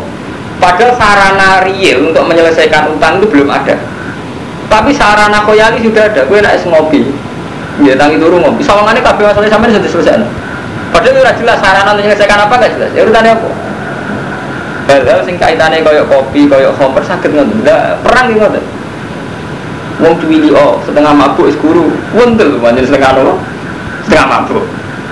[0.60, 3.80] Padahal sarana real untuk menyelesaikan utang itu belum ada.
[4.68, 6.28] Tapi sarana koyali sudah ada.
[6.28, 7.08] Gue naik ngopi
[7.80, 8.60] ya tangi turu ngopi.
[8.60, 10.20] Sawangannya kafe masalahnya sampai sudah selesai.
[10.92, 12.90] Padahal itu jelas sarana untuk menyelesaikan apa nggak jelas.
[12.92, 13.50] Ya urutannya apa?
[14.90, 18.64] Hal-hal sing kaitannya koyok kopi koyok koper sakit nggak perang gitu nggak
[20.00, 23.36] Wong cuwili oh setengah mabuk es guru, wontel manjen setengah no,
[24.08, 24.64] setengah mabuk.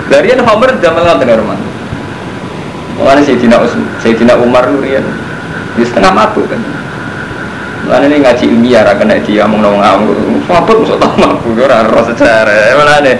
[0.09, 1.59] Dari yang Homer zaman nggak dengar rumah.
[2.99, 5.05] Sayyidina Usman, Sayyidina Umar Nurian
[5.77, 6.59] di setengah mabuk kan.
[7.87, 12.03] Mana ini ngaji ilmiah, kena dia ngomong ngomong ngomong, mabuk musuh tahu mabuk, orang roh.
[12.09, 13.15] Mana nih?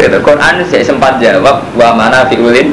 [0.00, 2.72] Itu Quran saya sempat jawab, wa mana fiulin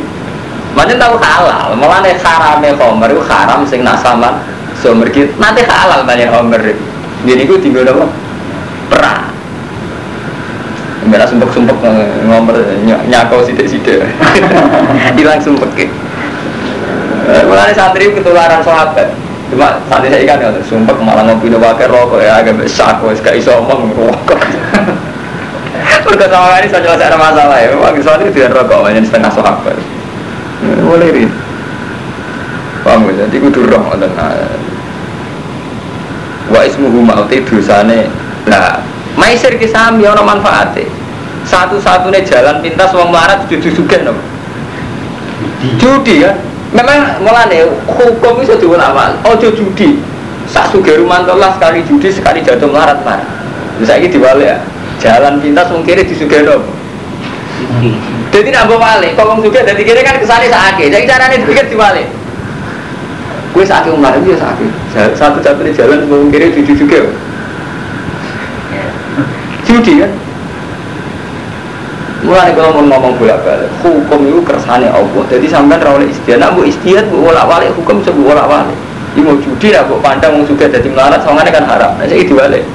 [0.76, 4.44] Macam tahu halal, malah nih haramnya homer itu haram sing nasaman
[4.76, 5.32] sumber gitu.
[5.40, 6.76] Nanti halal banyak homer.
[7.24, 8.06] Jadi gue tinggal apa?
[8.92, 9.35] Perang.
[11.16, 11.80] Mereka sumpek-sumpek
[12.28, 12.76] ngomer
[13.08, 14.04] nyakau sidik-sidik.
[15.16, 15.96] Hilang sumpek gitu.
[17.48, 19.16] Mulai santri ketularan sahabat.
[19.48, 23.16] Cuma santri saya ikan ya, sumpek malah ngopi no pakai rokok ya agak besar kok,
[23.24, 24.36] gak iso omong rokok.
[26.04, 29.80] Mereka sama ini saya selesai masalah ya, memang santri tidak rokok, hanya setengah sahabat.
[30.84, 31.32] Boleh ini.
[32.84, 33.24] Paham ya?
[33.24, 34.12] Jadi kudu roh ngoten.
[36.52, 38.12] Wa ismuhu mauti dosane.
[38.52, 38.84] Nah,
[39.16, 41.05] maisir ki sami ana manfaate.
[41.46, 44.18] Satu-satunya jalan pintas wong melarat judi sugih no.
[45.78, 46.36] Judi kan.
[46.74, 49.16] Memang mulane hukum itu diulama.
[49.24, 50.02] Ojo judi.
[50.50, 53.22] Sak sugih rumantolah sekali judi sekali jatuh melarat mah.
[53.78, 54.58] Bisa ini diwale ya.
[54.98, 56.66] Jalan pintas wong kiri disugihno.
[58.36, 60.92] Jadi nak bawa balik, kalau juga dari kiri kan ke sana sakit.
[60.92, 62.04] Jadi caranya dipikir diwale.
[63.56, 64.72] Gue sakit itu ya sakit.
[65.16, 67.08] Satu satunya jalan sebelum kiri judi juga.
[69.64, 70.12] Judi kan.
[72.26, 75.24] Mulai kalau mau ngomong bolak balik, hukum itu kersane Allah.
[75.30, 78.78] Jadi sampai rawale istiadat, nak bu istiadat bu bolak balik, hukum bu bolak balik.
[79.14, 81.92] Ini mau judi lah, bu pandang mau juga jadi melarat, soalnya kan haram.
[82.02, 82.66] Nah, saya itu balik.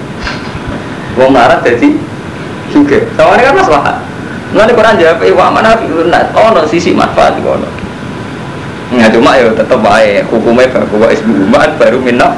[1.18, 1.98] Mau melarat jadi
[2.70, 3.98] juga, soalnya kan masalah.
[4.54, 7.66] Mulai Quran jawab, eh wa mana fi'unat, oh no sisi manfaat di kono.
[8.90, 12.34] Nah cuma ya tetap baik, hukumnya baku wa isbu umat baru minna.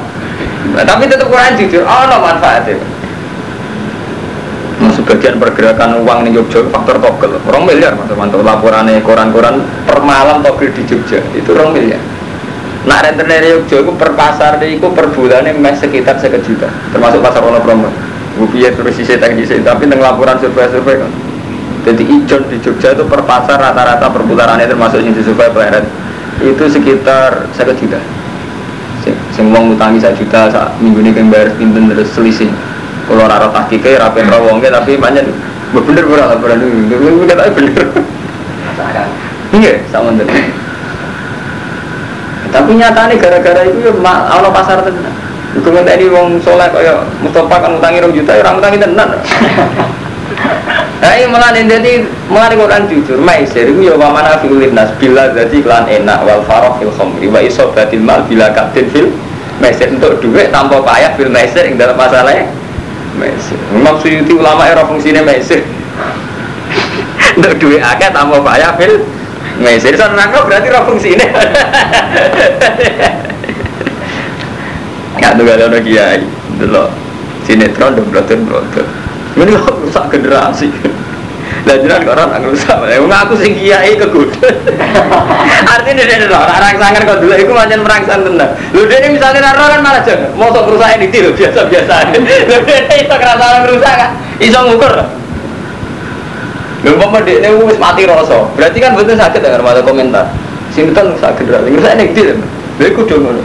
[0.73, 2.77] Nah, tapi tetap Quran jujur, oh no manfaatnya.
[5.03, 10.39] Sebagian pergerakan uang di Jogja faktor togel, orang miliar mas mantap laporannya koran-koran per malam
[10.39, 11.99] togel di Jogja itu orang miliar.
[12.87, 17.43] Nah rentenir Jogja itu per pasar itu per bulannya mes sekitar sekitar juta, termasuk pasar
[17.43, 17.91] Wonopromo.
[18.39, 21.11] Gue terus sisi teknis tapi dengan laporan survei-survei kan.
[21.83, 25.83] Jadi ijon di Jogja itu per pasar rata-rata perputarannya termasuk yang disurvei pleret
[26.39, 27.99] itu sekitar satu juta.
[29.35, 32.47] Sing wong ngutangi satu juta minggu ini kan bayar terus selisih.
[33.03, 35.27] Kalau rara tahkike rapi rawongnya tapi banyak
[35.73, 37.85] bener bener laporan itu, bener tapi bener.
[39.53, 40.27] Iya, sama bener.
[42.53, 45.13] Tapi nyatanya gara-gara itu ya Allah pasar tenan.
[45.53, 49.09] Iku ngenteni wong soleh kaya Mustafa kan ngutangi 2 juta, orang ngutangi tenan.
[51.03, 55.85] Nah, malah jadi malah Quran jujur, maisir itu ya mana fiulin nas bila jadi iklan
[55.85, 59.11] enak wal faroh fil khomri wa isobatil mal bila kadin fil
[59.59, 62.47] maisir untuk duit tanpa payah fil maisir yang dalam masalahnya
[63.17, 63.57] maisir.
[63.73, 65.63] Memang suyuti ulama era fungsinya maisir.
[67.33, 69.01] untuk duit akeh tanpa payah fil
[69.61, 69.93] maisir.
[69.97, 71.27] So nangkep berarti era fungsinya.
[75.13, 76.25] Nggak tuh gak ada kiai,
[76.57, 76.89] dulu
[77.45, 78.85] sinetron dong brotor brotor.
[79.33, 80.69] Ini kok rusak generasi.
[81.63, 82.77] Lah jenengan kok ora rusak.
[82.99, 84.49] Wong aku sing kiai kegoda.
[85.73, 88.49] Artinya dia ora orang sangar kok dulu iku pancen merangsang tenan.
[88.75, 91.93] Lho dene misalnya ora kan malah jan mosok kerusakan iki lho biasa-biasa.
[92.49, 94.09] Lho dene iso kerasan rusak kan.
[94.43, 94.93] Iso ngukur.
[96.83, 98.37] Lho umpama dekne wis mati rasa.
[98.59, 100.25] Berarti kan betul sakit ya ada komentar.
[100.75, 101.63] Sinten sakit ra.
[101.63, 102.35] Rusak nek ndi lho.
[102.81, 103.43] Lha iku do ngono.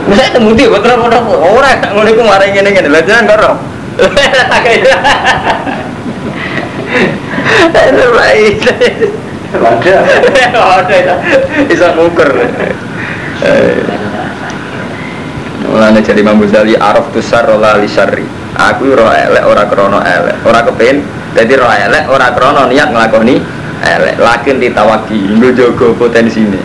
[0.00, 2.88] Misalnya temu dia, betul betul orang ngono iku marai ngene ngene.
[2.88, 3.58] Lah kok
[4.00, 4.86] Terbaik.
[9.50, 10.06] Ada.
[10.50, 11.14] Ada.
[11.68, 12.30] Bisa ngukur.
[15.70, 18.26] Mulane jadi Imam Ghazali araf tusar rola li syarri.
[18.58, 20.42] Aku ora elek ora krono elek.
[20.42, 23.38] Ora kepen dadi ora elek ora krono niat nglakoni
[23.86, 24.16] elek.
[24.18, 26.58] Lakin ditawaki nggo jaga potensine.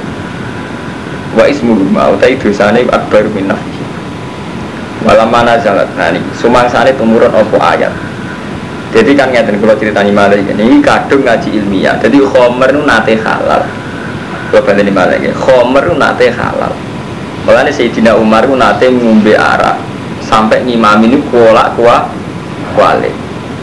[1.37, 3.83] Wa ismu ma utai dosane akbar min nafsi.
[5.05, 7.93] Walam mana jalan nah ini sumangsane tumurun opo ayat
[8.95, 11.99] jadi kan ngeten kalau ceritanya malah ini kadung ngaji ilmiah.
[11.99, 13.67] Jadi khomer itu nate halal.
[14.47, 16.71] Kalau balik malah ini khomer itu nate halal.
[17.43, 19.75] Makanya Sayyidina Umar itu nate ngumbe arak.
[20.23, 22.07] Sampai ngimam ini kuala kuah
[22.71, 23.11] kuali.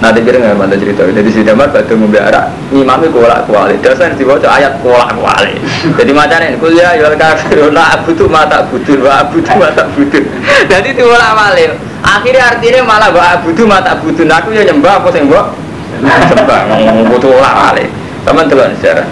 [0.05, 1.09] Nanti kira nggak mana cerita.
[1.09, 3.81] Jadi Sayyidina Umar batu ngumbe arak ngimami kuala kuali.
[3.81, 5.57] Dasar dibaca ayat kuala kuali.
[5.97, 10.29] Jadi macamnya kuliah ya kafiruna abudu mata budun wa abudu mata budun
[10.71, 15.23] jadi diulang malih akhirnya artinya malah gak abudu mata budun aku ya nyembah apa sih
[15.23, 15.47] mbak
[16.03, 17.89] nyembah ngomong butuh ulang malih.
[18.23, 19.07] Teman teman sejarah.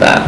[0.00, 0.20] Nah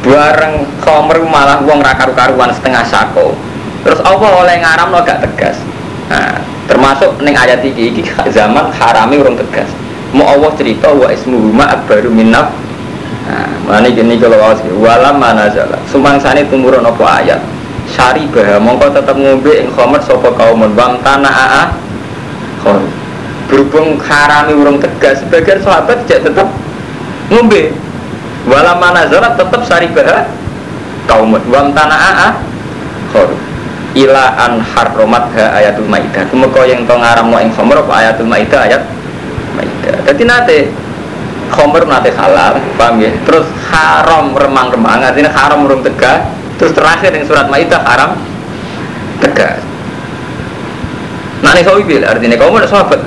[0.00, 3.36] bareng komer malah uang rakaru karuan setengah sako.
[3.84, 5.60] Terus Allah oleh ngaram lo gak tegas?
[6.08, 8.02] Nah termasuk neng ayat ini, ini
[8.32, 9.68] zaman harami orang tegas.
[10.10, 12.50] Mau Allah cerita wa ismuhu ma akbaru minnaf.
[13.30, 15.78] Nah, mana gini kalau awas walam mana jalan.
[15.86, 17.38] Sumangsane tumurun apa ayat.
[17.90, 21.64] Sari bah, mongko tetap ngombe ing khomer sapa kaumun bang tanah aa.
[22.62, 22.82] Khon.
[23.50, 26.48] Berhubung harami urung tegas, sebagian sahabat tidak tetap
[27.34, 27.74] ngombe.
[28.46, 30.30] Wala mana zarat tetap saribah
[31.10, 32.38] kaum wam tanaa
[33.10, 33.34] khor
[33.98, 38.60] ila an harromat ha ayatul maidah kemeko yang to ngaramno ing khamr apa ayatul maidah
[38.62, 38.82] ayat
[39.58, 40.58] maidah dadi nate
[41.50, 46.22] khamr nate halal paham ya terus haram remang-remang artinya haram urung tegak
[46.60, 48.20] terus terakhir yang surat maidah haram
[49.24, 49.64] tegak
[51.40, 53.00] nah ini sawi bil artinya kamu ada sahabat.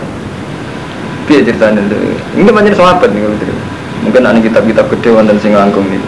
[1.23, 1.95] Biar ceritanya itu
[2.35, 3.63] ini banyak sahabat nih kalau cerita.
[4.03, 6.01] Mungkin ada kitab-kitab gede wonten sing langkung ini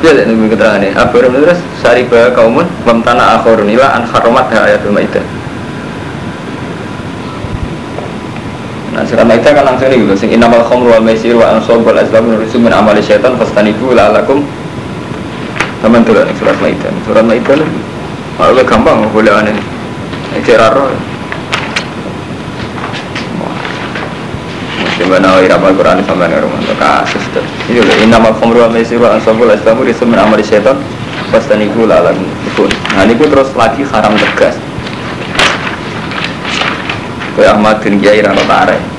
[0.00, 0.94] Ya, ini keterangan ini.
[0.94, 5.24] Abu Rum terus saribah kaumun mamtana akhorun ila an haromat ayatul maidah.
[9.06, 12.58] Surat Maidah kan langsung nih, sing inamal khamru wal maisir wa ansab wal azlam nurusu
[12.58, 14.42] min amali syaitan fastanibu la'alakum
[15.84, 16.90] Taman tuh nih surat Maidah.
[17.06, 17.68] Surat Maidah lah.
[18.36, 19.54] Kalau gampang boleh aneh.
[24.76, 27.44] Muslim bana wa irabal Quran sama dengan rumah kasus tuh.
[27.70, 27.96] Ini loh.
[28.02, 30.74] Inamal khamru wal maisir wa ansab wal azlam nurusu min amali syaitan
[31.30, 32.26] fastanibu la'alakum
[32.96, 34.56] Nah, ini terus lagi haram tegas.
[37.36, 38.95] Kaya Ahmad bin Kiai Rano Tarik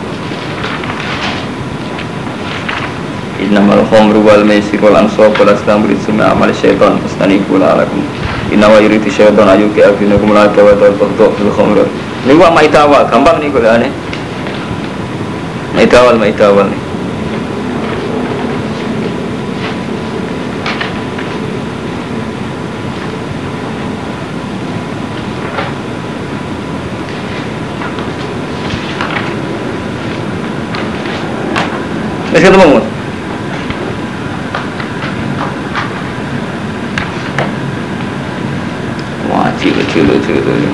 [3.48, 8.04] Innamal khomru wal maisir wal ansab wal aslam rizmi amal syaitan fastanibu la'alakum
[8.52, 11.88] Inna wa yuriti syaitan ayu ki abinakum la tawa wal baghdha fil khomru
[12.28, 13.92] Ini wa maitawa, gampang nih kula aneh
[15.72, 16.88] Maitawal, maitawal nih
[32.38, 32.86] Wis ketemu Mus?
[39.26, 40.70] Wah, cilu cilu cilu.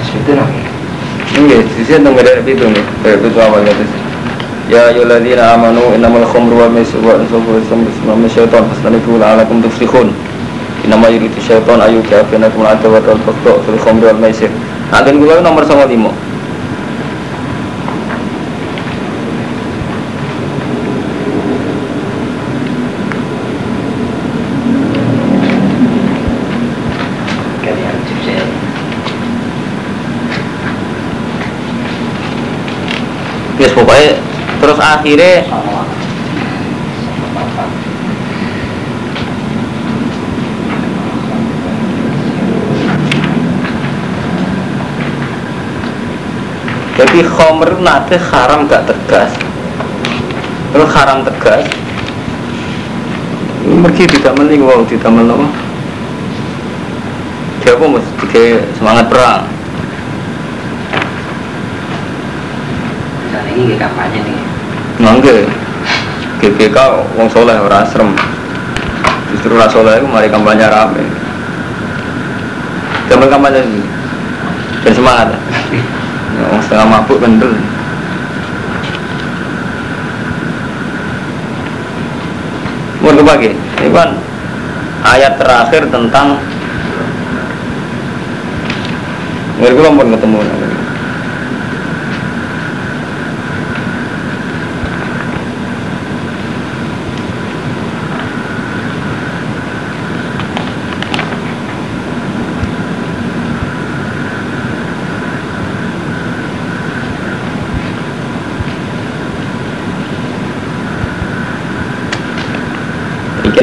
[0.00, 0.62] Sesuatu lagi.
[1.94, 3.86] Beda itu nih, beda itu awalnya itu.
[4.66, 9.62] Ya ayyuhalladzina amanu innamal khamru wal maisir wal ansabu wal azlamu rizqun syaitan fastanibu la'alakum
[9.62, 10.10] tuflihun.
[10.82, 14.50] Innama yuridu syaitan ayu ka'afinakum al-adawa wal baghdha fil khamri wal maisir.
[14.90, 16.10] Dan kula nomor 95.
[27.62, 28.48] Kalian sukses.
[33.54, 34.18] Yes, pokoknya
[34.64, 35.44] terus akhirnya
[46.96, 49.28] jadi khomer nate haram gak tegas.
[50.72, 51.68] Terus haram tegas.
[53.68, 55.52] Mergi tidak mending wow tidak menolong
[57.64, 58.06] dia mas?
[58.20, 59.42] Tiga semangat perang.
[63.54, 64.53] Ini kampanye nih.
[65.02, 65.42] Mangga
[66.38, 66.76] GBK
[67.18, 68.14] wong soleh ora asrem.
[69.34, 71.02] Justru ora soleh itu mari kampanye rame.
[73.10, 73.82] Zaman kampanye ini
[74.86, 75.28] dan semangat.
[76.34, 77.54] Ya, wong setengah mabuk kendel.
[83.04, 84.16] Mau kebagi, ini kan
[85.04, 86.40] ayat terakhir tentang
[89.54, 90.38] Mereka pernah ketemu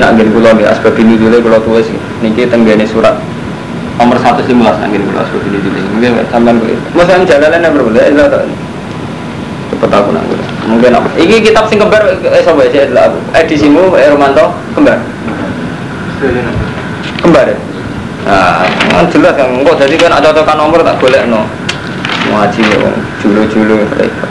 [0.02, 1.86] nak ngene kula nggih asbab ini dulu kula tulis
[2.26, 3.14] niki tenggene surat
[4.02, 5.78] nomor 111 nak ngene kula asbab ini dulu.
[5.94, 6.58] Mungkin sampean.
[6.98, 8.42] Mas yang jalalan berbeda itu tak.
[9.70, 10.26] Cepet aku nak.
[10.66, 11.10] Mungkin apa?
[11.22, 13.20] Iki kitab sing kembar eh sapa sih aku.
[13.38, 14.98] Edisimu eh Romanto kembar.
[17.22, 17.58] Kembar ya?
[18.22, 21.46] Nah, kan jelas kan kok jadi kan ada tekan nomor tak golek no.
[22.30, 22.90] Ngaji ya
[23.22, 24.30] julu-julu repot.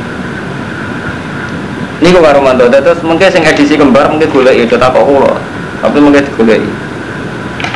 [2.00, 5.04] Ini kok karo mantu, terus mungkin sing edisi kembar mungkin golek itu tak kok
[5.80, 6.60] tapi mungkin digolek.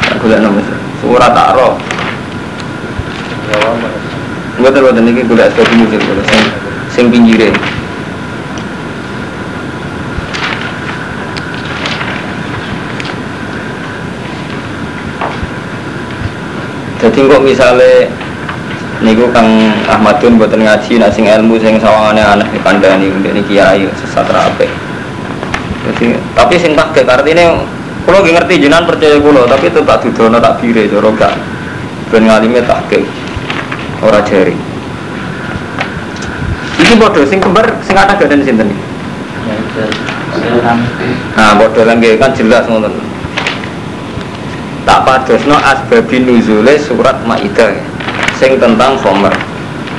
[0.04, 0.60] Tak golek nama
[1.00, 1.74] surat tak roh.
[4.60, 6.42] Enggak terus dan ini golek sebagai musik golek sing
[6.92, 7.50] sing pinggire.
[17.04, 18.08] Jadi kok misalnya
[19.04, 19.44] niku Kang
[19.92, 24.64] Ahmadun buatan ngaji nak sing ilmu sing sawangane anak dikandani ini kiai sesat rapi.
[25.84, 26.96] Jadi tapi sing tak
[28.04, 31.34] kalau ngerti jenengan percaya kulo tapi itu tak dudono tak bire cara gak
[32.12, 33.04] ben ngalime tahqiq
[34.04, 34.52] ora jari.
[36.74, 38.84] Iki bodoh, sing kembar sing kata gadan sinten iki?
[41.34, 42.92] Nah, bodoh lan kan jelas ngono.
[44.84, 47.72] Tak padosno asbabin nuzule surat Maidah
[48.36, 49.32] sing tentang Khomer.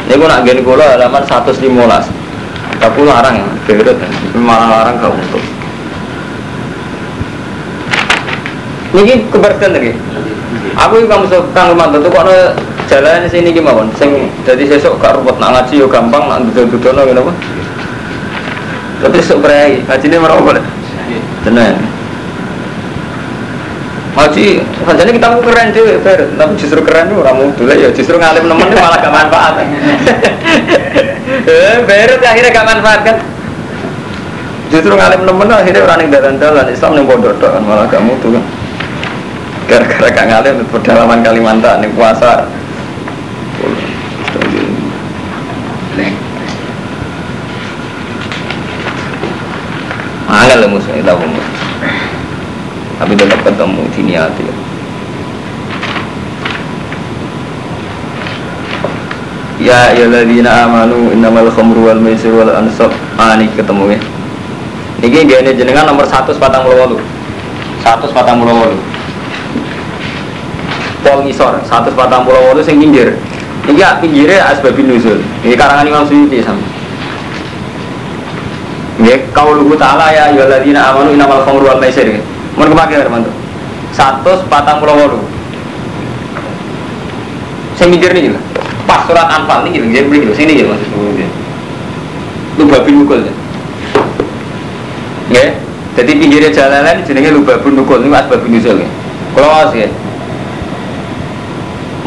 [0.06, 1.66] Niku nak nggen kula halaman 115.
[2.76, 3.98] Tapi larang ya, berut
[4.38, 5.55] malah larang gak untuk.
[8.96, 9.92] Niki keberatan lagi.
[10.80, 12.28] Aku iki kamu kang Romanto tuh kok
[12.88, 13.84] jalan sini gimana?
[14.00, 17.34] Sing jadi sesuk gak ruwet nak ngaji yo gampang nak duduk-dudukno ngene apa?
[19.04, 20.64] Tapi sok berai, ngajine mereka boleh.
[21.44, 21.76] Tenan.
[24.16, 26.20] Ngaji, sajane kita keren deh, Fer.
[26.40, 29.54] Tapi justru keren tuh orang mutu ya, justru ngalim nemen ini malah gak manfaat.
[31.26, 33.18] Eh, Berit akhirnya gak manfaat kan?
[34.72, 38.44] Justru ngalim nemen akhirnya orang yang dalan-dalan Islam yang bodoh kan malah gak mutu kan.
[39.66, 42.46] Gara-gara gak ngalim pedalaman Kalimantan nih puasa.
[50.26, 51.26] Angel lah musuhnya tahu.
[52.96, 54.54] Tapi tetap ketemu di niat ya.
[59.66, 62.94] Ya ladina amanu innamal khamru wal maisir wal ansab.
[63.18, 64.00] Ah ini ketemu ya.
[65.02, 66.38] Niki gene jenengan nomor 148.
[67.82, 68.95] 148.
[71.06, 73.14] Pol ngisor 148 sing pinggir.
[73.70, 75.22] Niki ya pinggirnya asbabun nuzul.
[75.46, 76.66] Ini karangan Imam Suyuti sama.
[79.06, 82.10] Ya, kauluhu ta'ala ya ayyuhalladzina amanu innamal khamru wal maisir.
[82.58, 83.34] Mun kemake teman tuh.
[83.94, 84.50] 148.
[87.78, 88.44] Sing mikir nih lah.
[88.90, 91.28] Pas surat Anfal nih gitu, jadi beli sini ya maksud gue.
[92.56, 93.34] Lu babi mukul ya.
[95.26, 95.58] Ya,
[95.98, 98.90] jadi pinggirnya jalanan jenenge lu babi mukul ini asbab nuzul ya.
[99.36, 99.90] Kalau ya.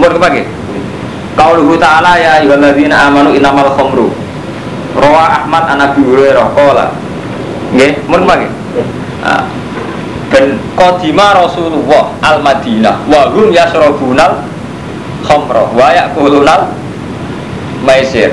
[0.09, 0.43] Mun kemake.
[1.37, 4.09] Kauluhu ta'ala ya ayyuhalladzina amanu innamal khamru
[4.97, 6.97] Rawa Ahmad an Abi Hurairah qala.
[7.77, 8.49] Nggih, mun mangke.
[9.21, 9.45] Nah,
[10.33, 14.41] dan qadima Rasulullah al Madinah wa hum yasrabunal
[15.29, 16.73] khamra wa yaqulunal
[17.85, 18.33] maisir.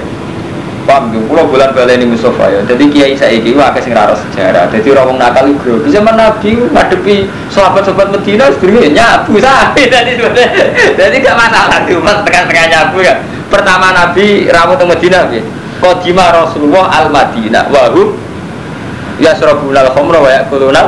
[0.86, 2.62] Paham gitu, pulau bulan balik ini Mustafa ya.
[2.62, 4.70] Jadi kiai saya ini wah sing raro sejarah.
[4.70, 9.42] Jadi orang nakal itu Di zaman Nabi ngadepi sahabat-sahabat Medina Sebenarnya nyabu.
[9.46, 10.22] Sapi Jadi
[10.94, 13.18] jadi gak masalah Cuma tengah-tengah nyabu ya.
[13.50, 15.42] Pertama Nabi rawat ke Medina ya
[15.82, 18.16] Kodima Rasulullah al Madinah wahum
[19.18, 20.82] yasrabuna al khamra wa yakuluna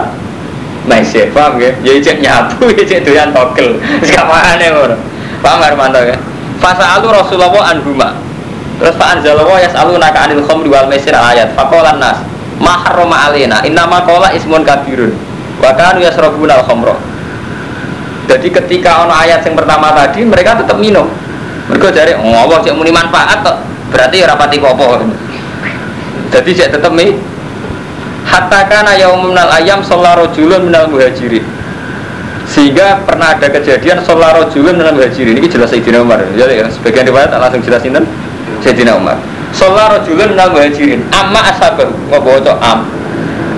[0.86, 1.34] maisir.
[1.34, 3.82] Paham ya ya cek nyabu ya cek doyan togel.
[4.06, 4.96] Sekamane ngono.
[5.42, 6.18] Paham Armando ya?
[6.58, 8.27] Fasa alu Rasulullah anhuma
[8.78, 12.22] terus fa anzalallah yas'aluna ka anil khamri wal maisir ayat faqala nas
[12.62, 15.14] ma harrama alaina innama qala ismun kabirun.
[15.58, 16.96] Wa kanu yasrabuna al khamra.
[18.28, 21.08] Jadi ketika ono ayat yang pertama tadi mereka tetap minum.
[21.68, 23.58] Mereka cari Allah cek muni manfaat kok.
[23.92, 25.00] Berarti rapati popo
[26.28, 27.16] jadi cek tetap nih
[28.28, 31.44] hatta kana yaumul ayam sallallahu rajulun minal muhajirin.
[32.48, 35.40] Sehingga pernah ada kejadian sallallahu rajulun minal muhajirin.
[35.40, 36.20] Ini jelas Sayyidina Umar.
[36.36, 38.06] Ya, ya sebagian riwayat langsung jelasin kan
[38.68, 39.16] Sayyidina Umar.
[39.56, 42.52] Sallallahu rajulun minal muhajirin amma asabah ngopo to?
[42.60, 42.84] Am.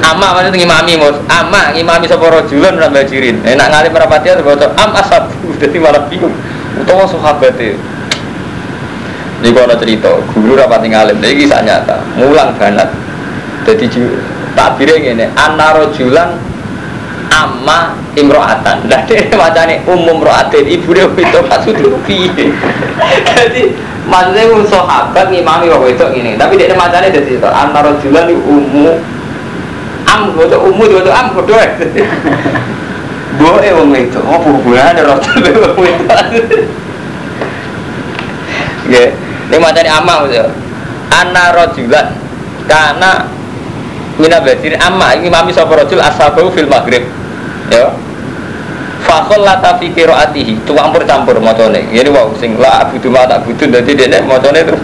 [0.05, 4.67] Amma maksudnya ngimami mus amma ngimami sapa rajulun minal muhajirin enak ngalim rapati to?
[4.77, 6.31] Am asab jadi malah bingung.
[6.77, 7.73] Utawa sahabate.
[9.39, 12.91] Ini kalau cerita, guru rapat ngalim, ini kisah nyata, ngulang banget.
[13.63, 13.87] Jadi
[14.51, 16.35] takbirnya gini, anaro julan
[17.29, 18.83] amma imro'atan.
[18.89, 22.45] Nah dia macamnya umum ro'atin, ibu dia itu maksudnya piye.
[23.25, 23.61] Jadi
[24.09, 28.97] maksudnya sahabat ngimami waktu itu gini, tapi dia macamnya jadi itu, anaro julan itu umum
[30.09, 31.53] am, itu umum itu am, kudu
[33.39, 36.03] Boe wong itu, oh hubungannya rotan wong itu.
[38.89, 39.13] Ya,
[39.47, 40.49] ini macam ini amma maksudnya.
[41.09, 42.07] Anna rojulan
[42.69, 43.25] karena
[44.17, 47.05] mina badir amma ini mami sapa rojul asabahu fil maghrib.
[47.69, 47.93] Ya.
[49.05, 51.85] Fakol lata fi qiraatihi, tu campur campur macane.
[51.89, 54.81] Ini wow sing la abudu ma tak budu dadi dene macane terus.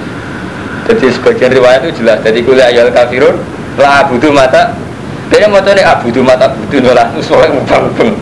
[0.86, 2.22] Jadi sebagian riwayat itu jelas.
[2.22, 3.42] Jadi kuliah ayat kafirun
[3.76, 4.72] la abudu mata
[5.34, 8.14] dia macane abudu mata budu lah soalnya mubang-mubang.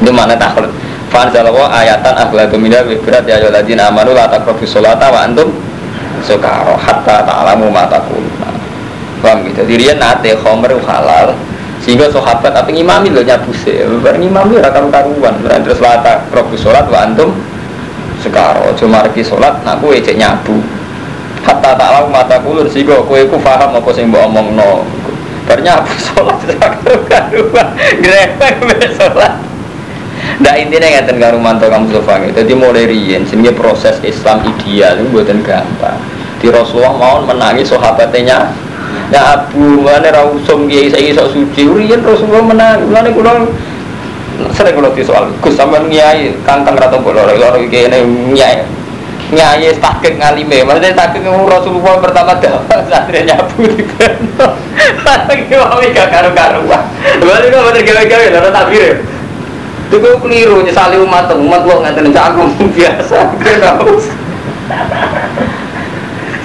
[0.00, 0.68] Itu mana takut.
[1.10, 5.50] Fanzalawa ayatan akhlatu minal wibrat ya ayyuhalladzina amanu la taqrabu sholata wa antum
[6.22, 8.48] sukara hatta ta'lamu ma taquluna.
[9.18, 9.66] Paham gitu.
[9.66, 11.34] Jadi dia nate khomer halal
[11.80, 13.80] sehingga sahabat tapi ngimami lho nyabu sih.
[14.04, 15.40] Bareng ngimami ora karu-karuan.
[15.40, 17.32] Berarti terus la taqrabu sholat wa antum
[18.20, 18.68] sukara.
[18.76, 20.60] Cuma margi sholat nak kowe cek nyabu.
[21.40, 24.84] Hatta ta'lamu ma taqulun sehingga kowe ku paham apa sing mbok omongno.
[25.48, 27.68] Bar nyabu sholat karu-karuan.
[28.04, 28.60] Grepek
[29.00, 29.34] sholat.
[30.40, 35.08] Nah intinya ngeten karo mantu kamu sofa Jadi mulai riyen sehingga proses Islam ideal itu
[35.16, 35.96] buatan gampang.
[36.40, 38.52] Di Rasulullah mau menangi sahabatnya
[39.10, 41.66] Ya Abu, mana ra usum kiai saiki sok suci.
[41.66, 42.86] Riyen Rasulullah menang.
[42.86, 43.32] Mulane kula
[44.54, 48.62] sering kula soal Gus sampean kiai kangkang ra tau kula loro iki kene nyai.
[49.30, 54.48] Nyai takik ngalime, maksudnya takik Rasulullah pertama dah santri nyabu di bento.
[55.06, 56.82] Lagi mau gak karu-karuan.
[57.22, 58.98] Berarti kok bener gawe-gawe lho takbir.
[59.90, 62.42] Itu gue keliru nyesali umat umat lo nganterin aku
[62.74, 63.18] biasa.
[63.42, 63.74] Kira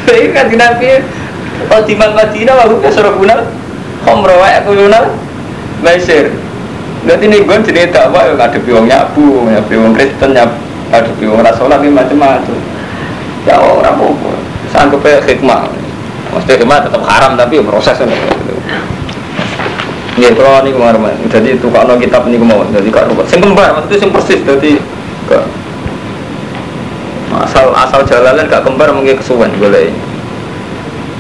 [0.06, 1.02] Tapi kan Nabi
[1.72, 3.44] Oh di Madinah waktu ke Surabaya
[4.06, 5.16] Khomro wae kulunal
[5.82, 6.30] Maisir
[7.06, 10.50] Nanti nih gue jenis dakwah ya ada biwang nyabu, ya biwang Kristen, ya
[10.90, 12.58] ada biwang Rasulullah, ini macam-macam.
[13.46, 14.34] Ya orang apa
[14.74, 15.70] sanggup ya hikmah.
[16.34, 18.10] Maksudnya hikmah tetap haram tapi ya proses kan.
[20.18, 23.30] Nggih, kalau ini kemarin, jadi tukang kitab ini kemauan, jadi kak rubat.
[23.30, 24.82] Sing kembar, maksudnya sing persis, jadi
[27.36, 29.92] asal asal jalalan gak kembar mungkin kesuwen boleh.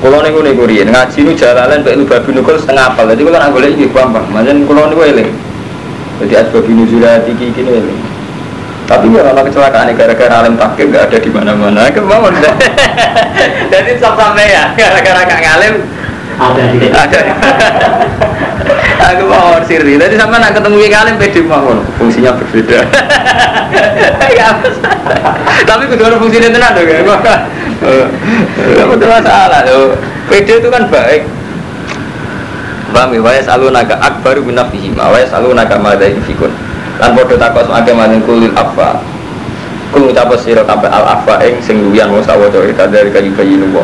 [0.05, 3.53] Kalau nih gue nih ngaji nu jalalan lu babi nukul setengah apal, jadi kalau nggak
[3.57, 4.21] boleh ini gampang.
[4.29, 5.29] Macam kalau nih gue eling,
[6.21, 7.99] jadi asbabi nuzulati kiki kini eling.
[8.85, 12.37] Tapi ya kalau kecelakaan gara-gara alim takdir gak ada di mana-mana, kemauan.
[13.73, 15.75] Jadi sampai ya, gara-gara gak ngalim
[16.37, 17.19] ada di ada.
[19.13, 19.99] Aku mau siri.
[19.99, 22.79] Tadi sama nak ketemu yang alim pede mawon, fungsinya berbeda.
[24.35, 24.51] Ya,
[25.67, 27.01] tapi kedua fungsinya tenan dong ya.
[28.79, 29.95] Kamu tuh masalah tuh.
[30.27, 31.27] Pede itu kan baik.
[32.95, 33.19] Paham ya?
[33.19, 36.51] Wa yasalunaka akbaru min nafsihi ma wa yasalunaka ma dha fikun.
[36.99, 38.99] Lan padha takos ake maning kulil afa.
[39.91, 43.83] Kul ngucap sira kabeh al afa ing sing wong sawaca ita dari kayu bayi nuwa.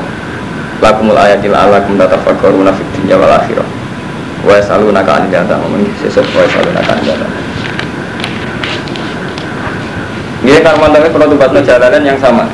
[0.84, 3.67] Lakumul ayatil alakum tatafakkaruna fid dunya wal akhirah.
[4.42, 7.30] Wa yasalunaka anil jannah ngomong sesuk wa yasalunaka anil jannah.
[10.42, 12.50] Dia kan mantannya penutupan jalanan yang sama.